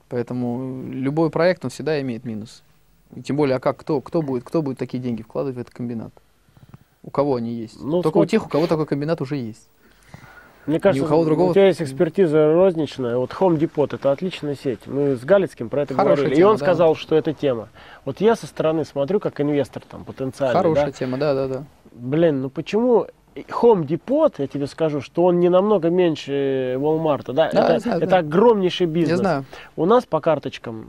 Поэтому 0.09 0.83
любой 0.89 1.29
проект, 1.29 1.63
он 1.65 1.71
всегда 1.71 1.99
имеет 2.01 2.23
минус. 2.25 2.63
И 3.15 3.21
тем 3.21 3.35
более, 3.35 3.57
а 3.57 3.59
как, 3.59 3.77
кто, 3.77 4.01
кто, 4.01 4.21
будет, 4.21 4.43
кто 4.43 4.61
будет 4.61 4.77
такие 4.77 5.01
деньги 5.01 5.21
вкладывать 5.21 5.57
в 5.57 5.59
этот 5.59 5.73
комбинат? 5.73 6.11
У 7.03 7.09
кого 7.09 7.35
они 7.35 7.53
есть? 7.53 7.81
Ну, 7.81 8.01
Только 8.01 8.17
у 8.17 8.21
смотри. 8.21 8.31
тех, 8.31 8.45
у 8.45 8.49
кого 8.49 8.67
такой 8.67 8.85
комбинат 8.85 9.21
уже 9.21 9.37
есть. 9.37 9.67
Мне 10.65 10.81
кажется, 10.81 11.15
у 11.15 11.23
другого- 11.23 11.51
у 11.51 11.53
тебя 11.53 11.67
есть 11.67 11.81
экспертиза 11.81 12.51
розничная. 12.51 13.15
Вот 13.17 13.31
Home 13.31 13.57
Depot 13.57 13.87
это 13.95 14.11
отличная 14.11 14.55
сеть. 14.55 14.85
Мы 14.85 15.15
с 15.15 15.23
Галицким 15.23 15.69
про 15.69 15.83
это 15.83 15.93
Хорошая 15.93 16.15
говорили. 16.17 16.33
и 16.33 16.37
тема, 16.37 16.49
он 16.49 16.57
да. 16.57 16.65
сказал, 16.65 16.95
что 16.95 17.15
это 17.15 17.33
тема. 17.33 17.69
Вот 18.03 18.19
я 18.19 18.35
со 18.35 18.47
стороны 18.47 18.83
смотрю, 18.83 19.21
как 19.21 19.39
инвестор 19.39 19.81
там 19.89 20.03
потенциальный. 20.03 20.57
Хорошая 20.57 20.87
да. 20.87 20.91
тема, 20.91 21.17
да, 21.17 21.33
да, 21.33 21.47
да. 21.47 21.63
Блин, 21.93 22.41
ну 22.41 22.49
почему 22.49 23.07
Home 23.49 23.85
Depot, 23.85 24.33
я 24.37 24.47
тебе 24.47 24.67
скажу, 24.67 25.01
что 25.01 25.25
он 25.25 25.39
не 25.39 25.49
намного 25.49 25.89
меньше 25.89 26.75
Walmart, 26.77 27.31
да? 27.33 27.49
Да, 27.51 27.75
это, 27.75 27.79
знаю, 27.79 28.01
это 28.01 28.17
огромнейший 28.17 28.87
бизнес. 28.87 29.11
Я 29.11 29.17
знаю. 29.17 29.45
У 29.75 29.85
нас 29.85 30.05
по 30.05 30.19
карточкам 30.19 30.87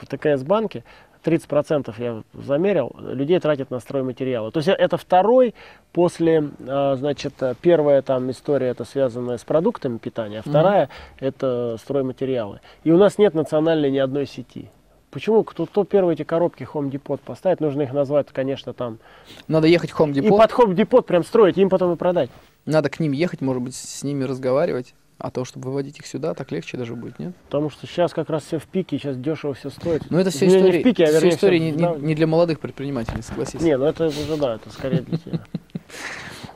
в 0.00 0.06
ТКС-банке 0.06 0.84
30% 1.24 1.94
я 1.98 2.22
замерил, 2.34 2.94
людей 2.98 3.40
тратят 3.40 3.70
на 3.70 3.80
стройматериалы. 3.80 4.50
То 4.50 4.58
есть 4.58 4.68
это 4.68 4.96
второй 4.96 5.54
после, 5.92 6.50
а, 6.68 6.96
значит, 6.96 7.34
первая 7.62 8.02
там 8.02 8.30
история, 8.30 8.68
это 8.68 8.84
связанная 8.84 9.38
с 9.38 9.44
продуктами 9.44 9.98
питания, 9.98 10.40
а 10.44 10.48
вторая 10.48 10.88
это 11.18 11.76
стройматериалы. 11.78 12.60
И 12.84 12.90
у 12.90 12.98
нас 12.98 13.18
нет 13.18 13.34
национальной 13.34 13.90
ни 13.90 13.98
одной 13.98 14.26
сети. 14.26 14.70
Почему? 15.14 15.44
Кто, 15.44 15.64
кто 15.66 15.84
первые 15.84 16.14
эти 16.14 16.24
коробки 16.24 16.64
Home 16.74 16.90
Depot 16.90 17.18
поставит? 17.24 17.60
Нужно 17.60 17.82
их 17.82 17.92
назвать, 17.92 18.26
конечно, 18.32 18.72
там. 18.72 18.98
Надо 19.46 19.68
ехать 19.68 19.92
в 19.92 20.00
Home 20.00 20.10
И 20.10 20.20
Depot, 20.20 20.36
под 20.36 20.50
Home 20.50 20.74
Depot 20.74 21.02
прям 21.02 21.22
строить, 21.24 21.56
им 21.56 21.68
потом 21.70 21.92
и 21.92 21.96
продать. 21.96 22.30
надо 22.66 22.90
к 22.90 22.98
ним 22.98 23.12
ехать, 23.12 23.40
может 23.40 23.62
быть, 23.62 23.76
с 23.76 24.02
ними 24.02 24.24
разговаривать. 24.24 24.94
А 25.16 25.30
то, 25.30 25.44
чтобы 25.44 25.68
выводить 25.68 26.00
их 26.00 26.06
сюда, 26.08 26.34
так 26.34 26.50
легче 26.50 26.76
даже 26.76 26.96
будет, 26.96 27.20
нет? 27.20 27.32
Потому 27.44 27.70
что 27.70 27.86
сейчас 27.86 28.12
как 28.12 28.28
раз 28.28 28.42
все 28.42 28.58
в 28.58 28.66
пике, 28.66 28.98
сейчас 28.98 29.16
дешево 29.16 29.54
все 29.54 29.70
стоит. 29.70 30.10
Но 30.10 30.18
это 30.18 30.30
все 30.30 30.48
Не- 30.48 30.60
не 30.60 30.80
в 30.80 30.82
пике, 30.82 31.04
а 31.04 31.06
всё 31.06 31.14
вернее, 31.14 31.34
истории 31.36 31.58
всё 31.70 31.78
не, 31.78 32.00
не- 32.00 32.06
не 32.08 32.14
для 32.16 32.26
молодых 32.26 32.58
предпринимателей, 32.58 33.22
согласись. 33.22 33.60
Не, 33.60 33.78
ну 33.78 33.84
это 33.84 34.06
уже 34.08 34.36
да, 34.36 34.56
это 34.56 34.70
скорее 34.70 35.02
для 35.02 35.18
тебя. 35.18 35.38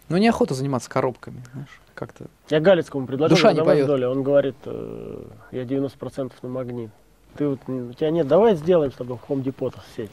Ну, 0.08 0.16
неохота 0.16 0.54
заниматься 0.54 0.88
коробками, 0.88 1.42
знаешь, 1.52 1.80
как-то. 1.94 2.26
Я 2.48 2.60
Галицкому 2.60 3.06
предложил 3.06 3.36
Душа 3.36 3.52
не 3.52 3.62
поет. 3.62 3.86
долю. 3.86 4.08
Он 4.10 4.22
говорит, 4.22 4.56
э, 4.64 5.22
я 5.52 5.64
90% 5.64 6.32
на 6.42 6.48
магнит. 6.48 6.90
Ты 7.36 7.48
вот, 7.48 7.60
у 7.68 7.92
тебя 7.92 8.10
нет, 8.10 8.26
давай 8.26 8.56
сделаем 8.56 8.92
с 8.92 8.96
тобой 8.96 9.16
в 9.18 9.30
Home 9.30 9.42
Depot 9.42 9.74
сеть. 9.96 10.10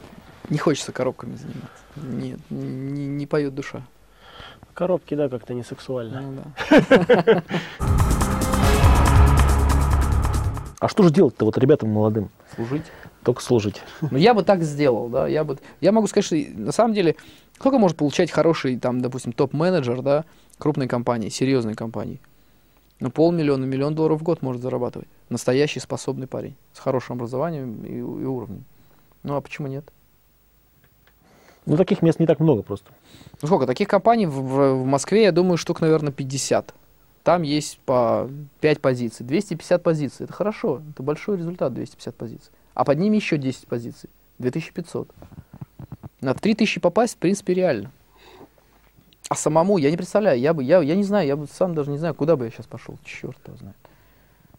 Не 0.48 0.58
хочется 0.58 0.92
коробками 0.92 1.34
заниматься. 1.36 1.82
Нет, 1.96 2.38
не, 2.50 3.06
не 3.06 3.26
поет 3.26 3.54
душа. 3.54 3.82
Коробки, 4.74 5.14
да, 5.14 5.28
как-то 5.28 5.54
не 5.54 5.64
сексуально. 5.64 6.20
Ну 6.20 6.42
да. 6.78 7.42
А 10.78 10.88
что 10.88 11.02
же 11.02 11.10
делать-то 11.10 11.46
вот 11.46 11.56
ребятам 11.56 11.88
молодым? 11.88 12.30
Служить. 12.54 12.84
Только 13.24 13.42
служить. 13.42 13.82
Ну, 14.02 14.18
я 14.18 14.34
бы 14.34 14.42
так 14.42 14.62
сделал, 14.62 15.08
да. 15.08 15.26
Я, 15.26 15.42
бы, 15.42 15.58
я 15.80 15.90
могу 15.90 16.06
сказать, 16.06 16.26
что 16.26 16.36
на 16.36 16.70
самом 16.70 16.94
деле, 16.94 17.16
сколько 17.56 17.78
может 17.78 17.96
получать 17.96 18.30
хороший, 18.30 18.78
там, 18.78 19.00
допустим, 19.00 19.32
топ-менеджер, 19.32 20.02
да, 20.02 20.24
крупной 20.58 20.86
компании, 20.86 21.30
серьезной 21.30 21.74
компании? 21.74 22.20
Ну, 23.00 23.10
полмиллиона, 23.10 23.64
миллион 23.64 23.94
долларов 23.94 24.20
в 24.20 24.22
год 24.22 24.42
может 24.42 24.62
зарабатывать. 24.62 25.08
Настоящий 25.28 25.80
способный 25.80 26.26
парень. 26.26 26.56
С 26.72 26.78
хорошим 26.78 27.16
образованием 27.16 27.84
и, 27.84 27.98
и 27.98 28.00
уровнем. 28.00 28.64
Ну, 29.22 29.36
а 29.36 29.40
почему 29.40 29.66
нет? 29.68 29.84
Ну, 31.66 31.76
таких 31.76 32.00
мест 32.00 32.20
не 32.20 32.26
так 32.26 32.40
много 32.40 32.62
просто. 32.62 32.90
Ну 33.42 33.48
сколько, 33.48 33.66
таких 33.66 33.88
компаний 33.88 34.26
в, 34.26 34.30
в- 34.40 34.82
в 34.82 34.86
Москве, 34.86 35.24
я 35.24 35.32
думаю, 35.32 35.58
штук, 35.58 35.80
наверное, 35.80 36.12
50. 36.12 36.74
Там 37.22 37.42
есть 37.42 37.78
по 37.80 38.30
5 38.60 38.80
позиций. 38.80 39.26
250 39.26 39.82
позиций. 39.82 40.24
Это 40.24 40.32
хорошо. 40.32 40.80
Это 40.90 41.02
большой 41.02 41.36
результат, 41.36 41.74
250 41.74 42.14
позиций. 42.14 42.52
А 42.72 42.84
под 42.84 42.98
ними 42.98 43.16
еще 43.16 43.36
10 43.36 43.66
позиций. 43.66 44.08
2500. 44.38 45.10
На 46.20 46.34
3000 46.34 46.80
попасть, 46.80 47.14
в 47.14 47.18
принципе, 47.18 47.52
реально. 47.52 47.90
А 49.28 49.34
самому, 49.34 49.78
я 49.78 49.90
не 49.90 49.96
представляю, 49.96 50.38
я 50.38 50.54
бы, 50.54 50.62
я, 50.62 50.80
я 50.80 50.94
не 50.94 51.02
знаю, 51.02 51.26
я 51.26 51.36
бы 51.36 51.46
сам 51.52 51.74
даже 51.74 51.90
не 51.90 51.98
знаю, 51.98 52.14
куда 52.14 52.36
бы 52.36 52.44
я 52.44 52.50
сейчас 52.50 52.66
пошел. 52.66 52.96
Черт 53.04 53.38
его 53.46 53.56
знает. 53.56 53.76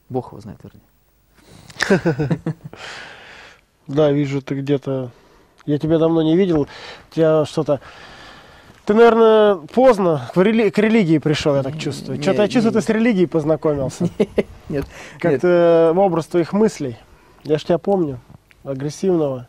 Бог 0.09 0.31
его 0.31 0.41
знает, 0.41 0.59
вернее. 0.63 2.43
Да, 3.87 4.11
вижу, 4.11 4.41
ты 4.41 4.55
где-то... 4.55 5.11
Я 5.65 5.77
тебя 5.79 5.97
давно 5.97 6.21
не 6.21 6.35
видел. 6.35 6.63
У 6.63 7.15
тебя 7.15 7.45
что-то... 7.45 7.79
Ты, 8.85 8.93
наверное, 8.93 9.55
поздно 9.73 10.29
к, 10.33 10.37
рели- 10.37 10.69
к 10.71 10.77
религии 10.77 11.17
пришел, 11.17 11.55
я 11.55 11.63
так 11.63 11.77
чувствую. 11.77 12.21
Что-то 12.21 12.41
я 12.41 12.47
чувствую, 12.49 12.73
ты 12.73 12.81
с 12.81 12.89
религией 12.89 13.27
познакомился. 13.27 14.09
Нет, 14.69 14.85
Как-то 15.19 15.91
в 15.93 15.99
образ 15.99 16.25
твоих 16.27 16.51
мыслей. 16.51 16.97
Я 17.43 17.57
ж 17.57 17.63
тебя 17.63 17.77
помню. 17.77 18.19
Агрессивного. 18.63 19.47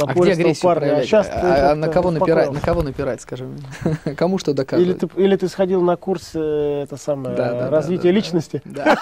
А 0.00 0.12
где 0.14 0.32
агрессию 0.32 0.62
парня. 0.62 0.80
проявлять? 0.80 1.06
сейчас 1.06 1.26
ты 1.26 1.32
А- 1.34 1.72
а 1.72 1.74
на 1.74 1.88
кого 1.88 2.10
напирать? 2.10 2.52
На 2.52 2.60
кого 2.60 2.82
напирать, 2.82 3.20
скажи 3.20 3.44
мне? 3.44 3.62
Кому 4.16 4.38
что 4.38 4.50
Или 4.52 4.56
доказывать? 4.56 4.98
ты, 4.98 5.08
или 5.16 5.36
ты 5.36 5.48
сходил 5.48 5.82
на 5.82 5.96
курс 5.96 6.30
э, 6.34 6.82
это 6.84 6.96
самое, 6.96 7.34
Да, 7.36 7.52
да, 7.52 7.70
развития 7.70 8.04
да, 8.04 8.08
да. 8.08 8.14
личности? 8.14 8.62
Да. 8.70 8.96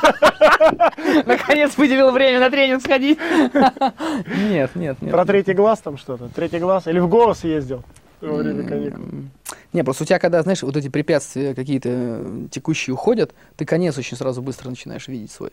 Наконец 1.26 1.76
выделил 1.76 2.10
время 2.10 2.40
на 2.40 2.50
тренинг 2.50 2.82
сходить. 2.82 3.18
Нет, 4.50 4.70
нет, 4.74 5.00
нет. 5.00 5.10
Про 5.10 5.24
третий 5.24 5.52
глаз 5.54 5.80
там 5.80 5.96
что-то? 5.98 6.28
Третий 6.34 6.58
глаз? 6.58 6.86
Или 6.86 6.98
в 6.98 7.08
голос 7.08 7.44
ездил 7.44 7.82
во 8.20 8.34
время 8.36 8.66
каникул? 8.66 9.04
Не, 9.72 9.84
просто 9.84 10.04
у 10.04 10.06
тебя, 10.06 10.18
когда, 10.18 10.42
знаешь, 10.42 10.62
вот 10.62 10.76
эти 10.76 10.88
препятствия 10.88 11.54
какие-то 11.54 11.88
э, 11.90 12.46
текущие 12.50 12.94
уходят, 12.94 13.32
ты 13.56 13.64
конец 13.64 13.96
очень 13.98 14.16
сразу 14.16 14.40
быстро 14.42 14.70
начинаешь 14.70 15.06
видеть 15.08 15.30
свой. 15.30 15.50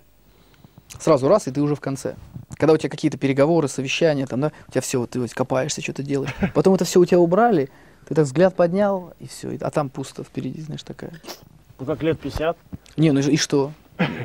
Сразу 0.99 1.27
раз, 1.27 1.47
и 1.47 1.51
ты 1.51 1.61
уже 1.61 1.75
в 1.75 1.81
конце. 1.81 2.15
Когда 2.57 2.73
у 2.73 2.77
тебя 2.77 2.89
какие-то 2.89 3.17
переговоры, 3.17 3.67
совещания, 3.67 4.25
там, 4.25 4.41
да, 4.41 4.51
у 4.67 4.71
тебя 4.71 4.81
все, 4.81 4.99
вот 4.99 5.09
ты 5.11 5.19
вот 5.19 5.33
копаешься, 5.33 5.81
что-то 5.81 6.03
делаешь. 6.03 6.33
Потом 6.53 6.73
это 6.73 6.85
все 6.85 6.99
у 6.99 7.05
тебя 7.05 7.19
убрали, 7.19 7.69
ты 8.07 8.15
так 8.15 8.25
взгляд 8.25 8.55
поднял, 8.55 9.13
и 9.19 9.27
все, 9.27 9.57
а 9.61 9.71
там 9.71 9.89
пусто 9.89 10.23
впереди, 10.23 10.61
знаешь, 10.61 10.83
такая. 10.83 11.11
Ну, 11.79 11.85
как 11.85 12.01
лет 12.03 12.19
50. 12.19 12.57
Не, 12.97 13.11
ну 13.11 13.19
и 13.19 13.33
и 13.33 13.37
что? 13.37 13.71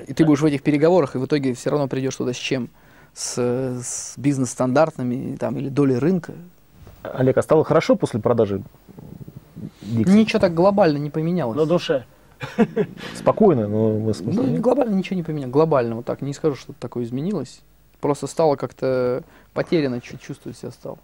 И 0.07 0.15
ты 0.15 0.25
будешь 0.25 0.41
в 0.41 0.45
этих 0.45 0.63
переговорах, 0.63 1.15
и 1.15 1.19
в 1.19 1.27
итоге 1.27 1.55
все 1.55 1.71
равно 1.71 1.89
придешь 1.89 2.17
туда 2.17 2.33
с 2.33 2.37
чем? 2.37 2.69
С, 3.13 3.37
с 3.83 4.15
бизнес-стандартами 4.17 5.37
там, 5.37 5.59
или 5.59 5.69
долей 5.69 5.97
рынка. 5.97 6.35
Олег, 7.03 7.39
а 7.39 7.43
стало 7.43 7.65
хорошо 7.65 7.97
после 7.97 8.21
продажи 8.21 8.63
Dixie? 9.83 10.11
Ничего 10.11 10.39
так 10.39 10.55
глобально 10.55 10.99
не 10.99 11.11
поменялось. 11.11 11.57
На 11.57 11.67
душе. 11.67 12.05
Спокойно, 13.15 13.69
но 13.69 13.99
мы 13.99 14.13
Ну, 14.21 14.57
глобально 14.61 14.95
ничего 14.95 15.17
не 15.17 15.23
поменялось. 15.23 15.53
Глобально 15.53 15.97
вот 15.97 16.07
так. 16.07 16.23
Не 16.23 16.33
скажу, 16.33 16.57
что 16.57 16.73
такое 16.73 17.05
изменилось. 17.05 17.61
Просто 18.01 18.27
стало 18.27 18.57
как-то 18.57 19.23
потеряно, 19.53 20.01
чуть 20.01 20.21
чувствовать 20.21 20.57
себя 20.59 20.71
стал. 20.71 20.99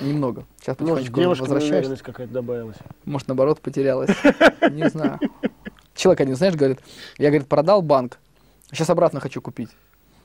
Немного. 0.00 0.44
Сейчас 0.60 0.78
Может, 0.78 0.96
потихонечку 0.96 1.20
девушка 1.20 1.42
возвращаешься. 1.42 1.78
уверенность 1.78 2.02
какая-то 2.02 2.32
добавилась. 2.32 2.76
Может, 3.04 3.28
наоборот, 3.28 3.60
потерялась. 3.60 4.10
Не 4.70 4.88
знаю. 4.88 5.18
Человек 5.94 6.20
один, 6.20 6.36
знаешь, 6.36 6.54
говорит, 6.54 6.80
я, 7.18 7.28
говорит, 7.28 7.48
продал 7.48 7.82
банк, 7.82 8.18
сейчас 8.70 8.88
обратно 8.90 9.20
хочу 9.20 9.40
купить. 9.42 9.70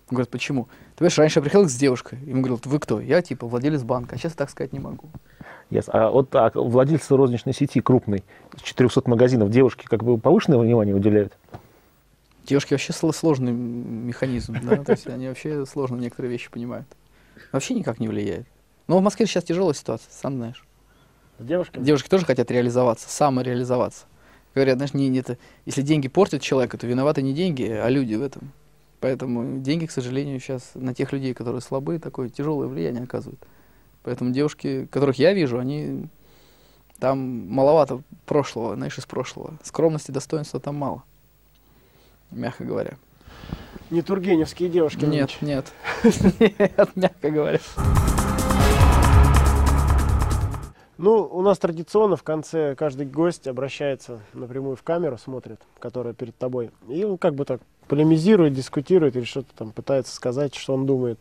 Он 0.09 0.15
говорит, 0.15 0.29
почему? 0.29 0.65
Ты 0.91 0.99
понимаешь, 0.99 1.17
раньше 1.17 1.39
я 1.39 1.43
приходил 1.43 1.67
с 1.67 1.73
девушкой, 1.75 2.19
ему 2.19 2.43
говорят, 2.43 2.65
вы 2.67 2.79
кто? 2.79 3.01
Я, 3.01 3.21
типа, 3.23 3.47
владелец 3.47 3.81
банка, 3.81 4.15
а 4.15 4.17
сейчас 4.19 4.33
я 4.33 4.37
так 4.37 4.51
сказать 4.51 4.71
не 4.71 4.79
могу. 4.79 5.09
Yes. 5.71 5.85
А 5.87 6.09
вот 6.09 6.29
так, 6.29 6.55
владельцы 6.55 7.15
розничной 7.15 7.53
сети 7.53 7.81
крупной, 7.81 8.23
с 8.55 8.61
400 8.61 9.09
магазинов, 9.09 9.49
девушки 9.49 9.85
как 9.85 10.03
бы 10.03 10.17
повышенное 10.17 10.59
внимание 10.59 10.95
уделяют? 10.95 11.33
Девушки 12.45 12.73
вообще 12.73 12.93
сло- 12.93 13.13
сложный 13.13 13.51
механизм, 13.51 14.55
да, 14.61 14.83
то 14.83 14.91
есть 14.91 15.07
они 15.07 15.27
вообще 15.27 15.65
сложно 15.65 15.95
некоторые 15.95 16.31
вещи 16.31 16.51
понимают. 16.51 16.87
Вообще 17.51 17.73
никак 17.73 17.99
не 17.99 18.07
влияет. 18.07 18.45
Но 18.87 18.99
в 18.99 19.01
Москве 19.01 19.25
сейчас 19.25 19.43
тяжелая 19.43 19.73
ситуация, 19.73 20.11
сам 20.11 20.35
знаешь. 20.35 20.63
С 21.39 21.43
девушками? 21.43 21.83
Девушки 21.83 22.07
тоже 22.07 22.25
хотят 22.25 22.51
реализоваться, 22.51 23.09
самореализоваться. 23.09 24.05
Говорят, 24.53 24.77
знаешь, 24.77 24.93
не, 24.93 25.09
не 25.09 25.19
это, 25.19 25.37
если 25.65 25.81
деньги 25.81 26.07
портят 26.07 26.41
человека, 26.41 26.77
то 26.77 26.87
виноваты 26.87 27.21
не 27.21 27.33
деньги, 27.33 27.63
а 27.63 27.89
люди 27.89 28.13
в 28.13 28.21
этом. 28.21 28.51
Поэтому 29.01 29.59
деньги, 29.59 29.87
к 29.87 29.91
сожалению, 29.91 30.39
сейчас 30.39 30.71
на 30.75 30.93
тех 30.93 31.11
людей, 31.11 31.33
которые 31.33 31.61
слабые, 31.61 31.99
такое 31.99 32.29
тяжелое 32.29 32.67
влияние 32.67 33.03
оказывают. 33.03 33.39
Поэтому 34.05 34.29
девушки, 34.29 34.87
которых 34.91 35.17
я 35.17 35.33
вижу, 35.33 35.57
они 35.57 36.07
там 36.99 37.49
маловато 37.49 38.03
прошлого, 38.27 38.75
знаешь, 38.75 38.99
из 38.99 39.05
прошлого. 39.07 39.57
Скромности, 39.63 40.11
достоинства 40.11 40.59
там 40.59 40.75
мало, 40.75 41.03
мягко 42.29 42.63
говоря. 42.63 42.97
Не 43.89 44.03
тургеневские 44.03 44.69
девушки. 44.69 45.05
Нет, 45.05 45.31
нет. 45.41 45.73
Нет, 46.39 46.89
мягко 46.95 47.31
говоря. 47.31 47.59
Ну, 50.97 51.23
у 51.23 51.41
нас 51.41 51.57
традиционно 51.57 52.15
в 52.15 52.23
конце 52.23 52.75
каждый 52.75 53.07
гость 53.07 53.47
обращается 53.47 54.21
напрямую 54.33 54.75
в 54.75 54.83
камеру, 54.83 55.17
смотрит, 55.17 55.59
которая 55.79 56.13
перед 56.13 56.37
тобой, 56.37 56.69
и 56.87 57.03
он 57.03 57.17
как 57.17 57.33
бы 57.33 57.43
так 57.43 57.59
полемизирует, 57.87 58.53
дискутирует 58.53 59.15
или 59.15 59.25
что-то 59.25 59.49
там 59.55 59.71
пытается 59.71 60.15
сказать, 60.15 60.55
что 60.55 60.73
он 60.73 60.85
думает. 60.85 61.19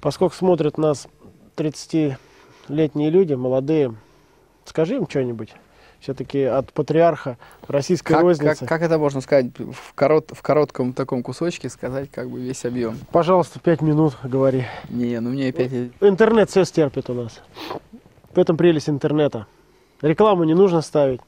Поскольку 0.00 0.34
смотрят 0.34 0.78
нас 0.78 1.08
30-летние 1.56 3.10
люди, 3.10 3.34
молодые, 3.34 3.94
скажи 4.64 4.96
им 4.96 5.08
что-нибудь. 5.08 5.50
Все-таки 6.00 6.44
от 6.44 6.72
патриарха 6.72 7.36
российской 7.68 8.14
Как, 8.14 8.22
розницы. 8.22 8.60
как- 8.60 8.68
как 8.70 8.82
это 8.82 8.98
можно 8.98 9.20
сказать 9.20 9.46
в, 9.58 9.92
корот, 9.94 10.30
в 10.32 10.40
коротком 10.40 10.94
таком 10.94 11.22
кусочке 11.22 11.68
сказать 11.68 12.10
как 12.10 12.30
бы 12.30 12.40
весь 12.40 12.64
объем? 12.64 12.96
Пожалуйста, 13.12 13.60
пять 13.60 13.82
минут 13.82 14.16
говори. 14.22 14.64
Не, 14.88 15.20
ну 15.20 15.28
мне 15.28 15.48
опять... 15.50 15.70
Интернет 16.00 16.48
все 16.48 16.64
стерпит 16.64 17.10
у 17.10 17.14
нас. 17.14 17.40
В 18.32 18.38
этом 18.38 18.56
прелесть 18.56 18.88
интернета. 18.88 19.46
Рекламу 20.00 20.44
не 20.44 20.54
нужно 20.54 20.80
ставить. 20.80 21.20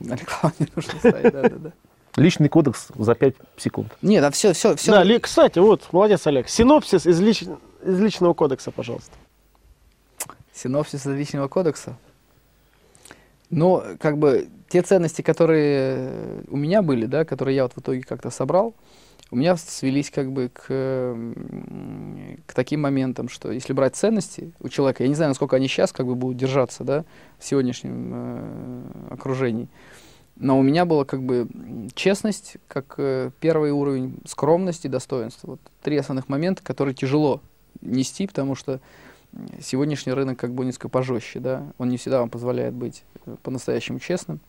Рекламу 0.00 0.54
не 0.58 0.66
нужно 0.74 0.98
ставить, 0.98 1.32
да-да-да. 1.32 1.72
Личный 2.16 2.48
кодекс 2.48 2.88
за 2.98 3.14
5 3.14 3.34
секунд. 3.58 3.92
Нет, 4.02 4.24
а 4.24 4.32
все, 4.32 4.54
все, 4.54 4.74
все. 4.74 5.04
Да, 5.04 5.18
кстати, 5.20 5.60
вот, 5.60 5.86
молодец, 5.92 6.26
Олег. 6.26 6.48
Синопсис 6.48 7.06
из, 7.06 7.20
лич- 7.20 7.46
из 7.84 8.00
личного 8.00 8.34
кодекса, 8.34 8.72
пожалуйста. 8.72 9.12
Синопсис 10.56 11.04
личного 11.04 11.48
кодекса. 11.48 11.96
Ну, 13.50 13.82
как 14.00 14.18
бы 14.18 14.48
те 14.68 14.82
ценности, 14.82 15.22
которые 15.22 16.42
у 16.48 16.56
меня 16.56 16.82
были, 16.82 17.06
да, 17.06 17.24
которые 17.24 17.56
я 17.56 17.62
вот 17.64 17.74
в 17.74 17.78
итоге 17.78 18.02
как-то 18.02 18.30
собрал, 18.30 18.74
у 19.30 19.36
меня 19.36 19.56
свелись 19.56 20.10
как 20.10 20.32
бы 20.32 20.50
к, 20.52 21.16
к 22.46 22.54
таким 22.54 22.82
моментам, 22.82 23.28
что 23.28 23.50
если 23.52 23.72
брать 23.72 23.96
ценности 23.96 24.52
у 24.60 24.68
человека, 24.68 25.02
я 25.02 25.08
не 25.08 25.14
знаю, 25.14 25.30
насколько 25.30 25.56
они 25.56 25.68
сейчас 25.68 25.92
как 25.92 26.06
бы 26.06 26.14
будут 26.14 26.38
держаться, 26.38 26.84
да, 26.84 27.04
в 27.38 27.44
сегодняшнем 27.44 28.12
э, 28.14 28.82
окружении, 29.10 29.68
но 30.36 30.58
у 30.58 30.62
меня 30.62 30.84
была 30.84 31.04
как 31.04 31.22
бы 31.22 31.48
честность, 31.94 32.56
как 32.68 32.94
э, 32.98 33.30
первый 33.40 33.72
уровень, 33.72 34.18
скромность 34.26 34.84
и 34.84 34.88
достоинство. 34.88 35.52
Вот 35.52 35.60
три 35.82 35.96
основных 35.96 36.28
момента, 36.28 36.62
которые 36.62 36.94
тяжело 36.94 37.40
нести, 37.80 38.26
потому 38.26 38.54
что 38.54 38.80
сегодняшний 39.60 40.12
рынок 40.12 40.38
как 40.38 40.52
бы 40.52 40.64
несколько 40.64 40.88
пожестче, 40.88 41.40
да, 41.40 41.64
он 41.78 41.88
не 41.88 41.96
всегда 41.96 42.20
вам 42.20 42.30
позволяет 42.30 42.74
быть 42.74 43.04
э, 43.26 43.36
по-настоящему 43.42 43.98
честным. 43.98 44.40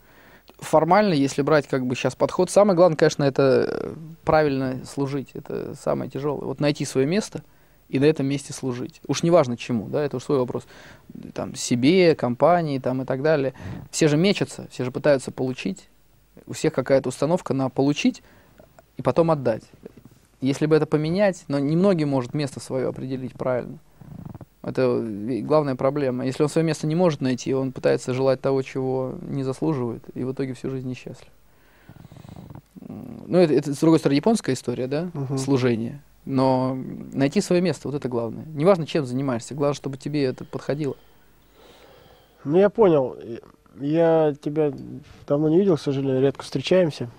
Формально, 0.59 1.13
если 1.13 1.41
брать 1.41 1.67
как 1.67 1.85
бы 1.85 1.95
сейчас 1.95 2.15
подход, 2.15 2.49
самое 2.49 2.75
главное, 2.75 2.97
конечно, 2.97 3.23
это 3.23 3.67
э, 3.67 3.93
правильно 4.23 4.85
служить, 4.85 5.29
это 5.33 5.75
самое 5.75 6.09
тяжелое. 6.09 6.45
Вот 6.45 6.59
найти 6.59 6.85
свое 6.85 7.05
место 7.05 7.43
и 7.89 7.99
на 7.99 8.05
этом 8.05 8.25
месте 8.25 8.53
служить. 8.53 9.01
Уж 9.07 9.23
не 9.23 9.31
важно 9.31 9.57
чему, 9.57 9.87
да, 9.87 10.03
это 10.03 10.17
уж 10.17 10.23
свой 10.23 10.39
вопрос. 10.39 10.65
Там, 11.33 11.55
себе, 11.55 12.15
компании 12.15 12.79
там, 12.79 13.01
и 13.01 13.05
так 13.05 13.21
далее. 13.21 13.53
Все 13.91 14.07
же 14.07 14.17
мечутся, 14.17 14.67
все 14.71 14.83
же 14.83 14.91
пытаются 14.91 15.31
получить. 15.31 15.89
У 16.45 16.53
всех 16.53 16.73
какая-то 16.73 17.09
установка 17.09 17.53
на 17.53 17.69
получить 17.69 18.23
и 18.97 19.01
потом 19.01 19.31
отдать. 19.31 19.63
Если 20.39 20.65
бы 20.65 20.75
это 20.75 20.85
поменять, 20.85 21.45
но 21.47 21.59
немногим 21.59 22.09
может 22.09 22.33
место 22.33 22.59
свое 22.59 22.87
определить 22.87 23.33
правильно. 23.33 23.79
Это 24.67 25.01
главная 25.43 25.75
проблема. 25.75 26.25
Если 26.25 26.43
он 26.43 26.49
свое 26.49 26.67
место 26.67 26.87
не 26.87 26.95
может 26.95 27.21
найти, 27.21 27.53
он 27.53 27.71
пытается 27.71 28.13
желать 28.13 28.41
того, 28.41 28.61
чего 28.61 29.15
не 29.21 29.43
заслуживает, 29.43 30.03
и 30.13 30.25
в 30.25 30.33
итоге 30.33 30.53
всю 30.53 30.69
жизнь 30.69 30.89
несчастлив. 30.89 31.29
Ну, 32.81 33.37
это, 33.37 33.53
это, 33.53 33.73
с 33.73 33.77
другой 33.79 33.99
стороны, 33.99 34.17
японская 34.17 34.55
история, 34.55 34.87
да, 34.87 35.09
Мгм. 35.13 35.37
служение. 35.37 36.01
Но 36.25 36.77
найти 37.13 37.39
свое 37.39 37.61
место, 37.61 37.87
вот 37.87 37.95
это 37.95 38.09
главное. 38.09 38.43
Неважно, 38.53 38.85
чем 38.85 39.05
занимаешься, 39.05 39.55
главное, 39.55 39.73
чтобы 39.75 39.97
тебе 39.97 40.25
это 40.25 40.43
подходило. 40.43 40.97
Ну, 42.43 42.57
я 42.57 42.69
понял. 42.69 43.15
Я 43.79 44.35
тебя 44.41 44.73
давно 45.25 45.47
не 45.47 45.59
видел, 45.59 45.77
к 45.77 45.81
сожалению, 45.81 46.21
редко 46.21 46.43
встречаемся. 46.43 47.09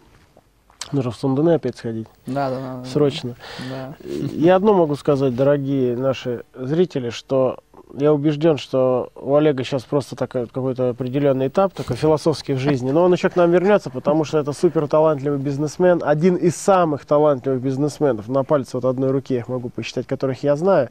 Нужно 0.92 1.10
в 1.10 1.16
Сундуне 1.16 1.54
опять 1.54 1.76
сходить. 1.76 2.06
Да, 2.26 2.50
да, 2.50 2.56
да. 2.60 2.84
Срочно. 2.84 3.36
Да. 3.70 3.94
Я 4.32 4.56
одно 4.56 4.74
могу 4.74 4.96
сказать, 4.96 5.34
дорогие 5.34 5.96
наши 5.96 6.44
зрители, 6.54 7.10
что 7.10 7.58
я 7.96 8.12
убежден, 8.12 8.58
что 8.58 9.10
у 9.14 9.34
Олега 9.34 9.64
сейчас 9.64 9.82
просто 9.84 10.14
такой 10.14 10.46
какой-то 10.46 10.90
определенный 10.90 11.48
этап, 11.48 11.72
такой 11.72 11.96
философский 11.96 12.52
в 12.52 12.58
жизни, 12.58 12.90
но 12.90 13.04
он 13.04 13.12
еще 13.12 13.30
к 13.30 13.36
нам 13.36 13.50
вернется, 13.50 13.90
потому 13.90 14.24
что 14.24 14.38
это 14.38 14.52
супер 14.52 14.86
талантливый 14.88 15.38
бизнесмен, 15.38 16.02
один 16.04 16.36
из 16.36 16.56
самых 16.56 17.06
талантливых 17.06 17.60
бизнесменов, 17.60 18.28
на 18.28 18.44
пальце 18.44 18.72
вот 18.74 18.84
одной 18.84 19.10
руки 19.10 19.34
я 19.34 19.40
их 19.40 19.48
могу 19.48 19.70
посчитать, 19.70 20.06
которых 20.06 20.42
я 20.42 20.56
знаю. 20.56 20.90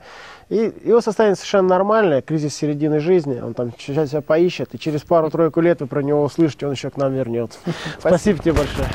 И 0.50 0.74
его 0.84 1.02
состояние 1.02 1.36
совершенно 1.36 1.68
нормальное, 1.68 2.22
кризис 2.22 2.56
середины 2.56 3.00
жизни, 3.00 3.40
он 3.40 3.54
там 3.54 3.72
сейчас 3.78 4.10
себя 4.10 4.22
поищет, 4.22 4.74
и 4.74 4.80
через 4.80 5.02
пару-тройку 5.02 5.62
лет 5.62 5.82
вы 5.82 5.88
про 5.88 6.02
него 6.02 6.24
услышите, 6.24 6.66
он 6.66 6.72
еще 6.74 6.90
к 6.90 6.98
нам 6.98 7.14
вернется. 7.14 7.60
Спасибо 8.00 8.40
тебе 8.40 8.54
большое. 8.54 8.88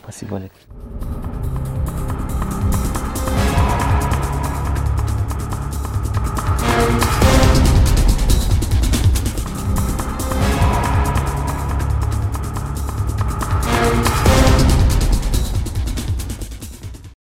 Спасибо, 0.00 0.36
Олег. 0.36 0.52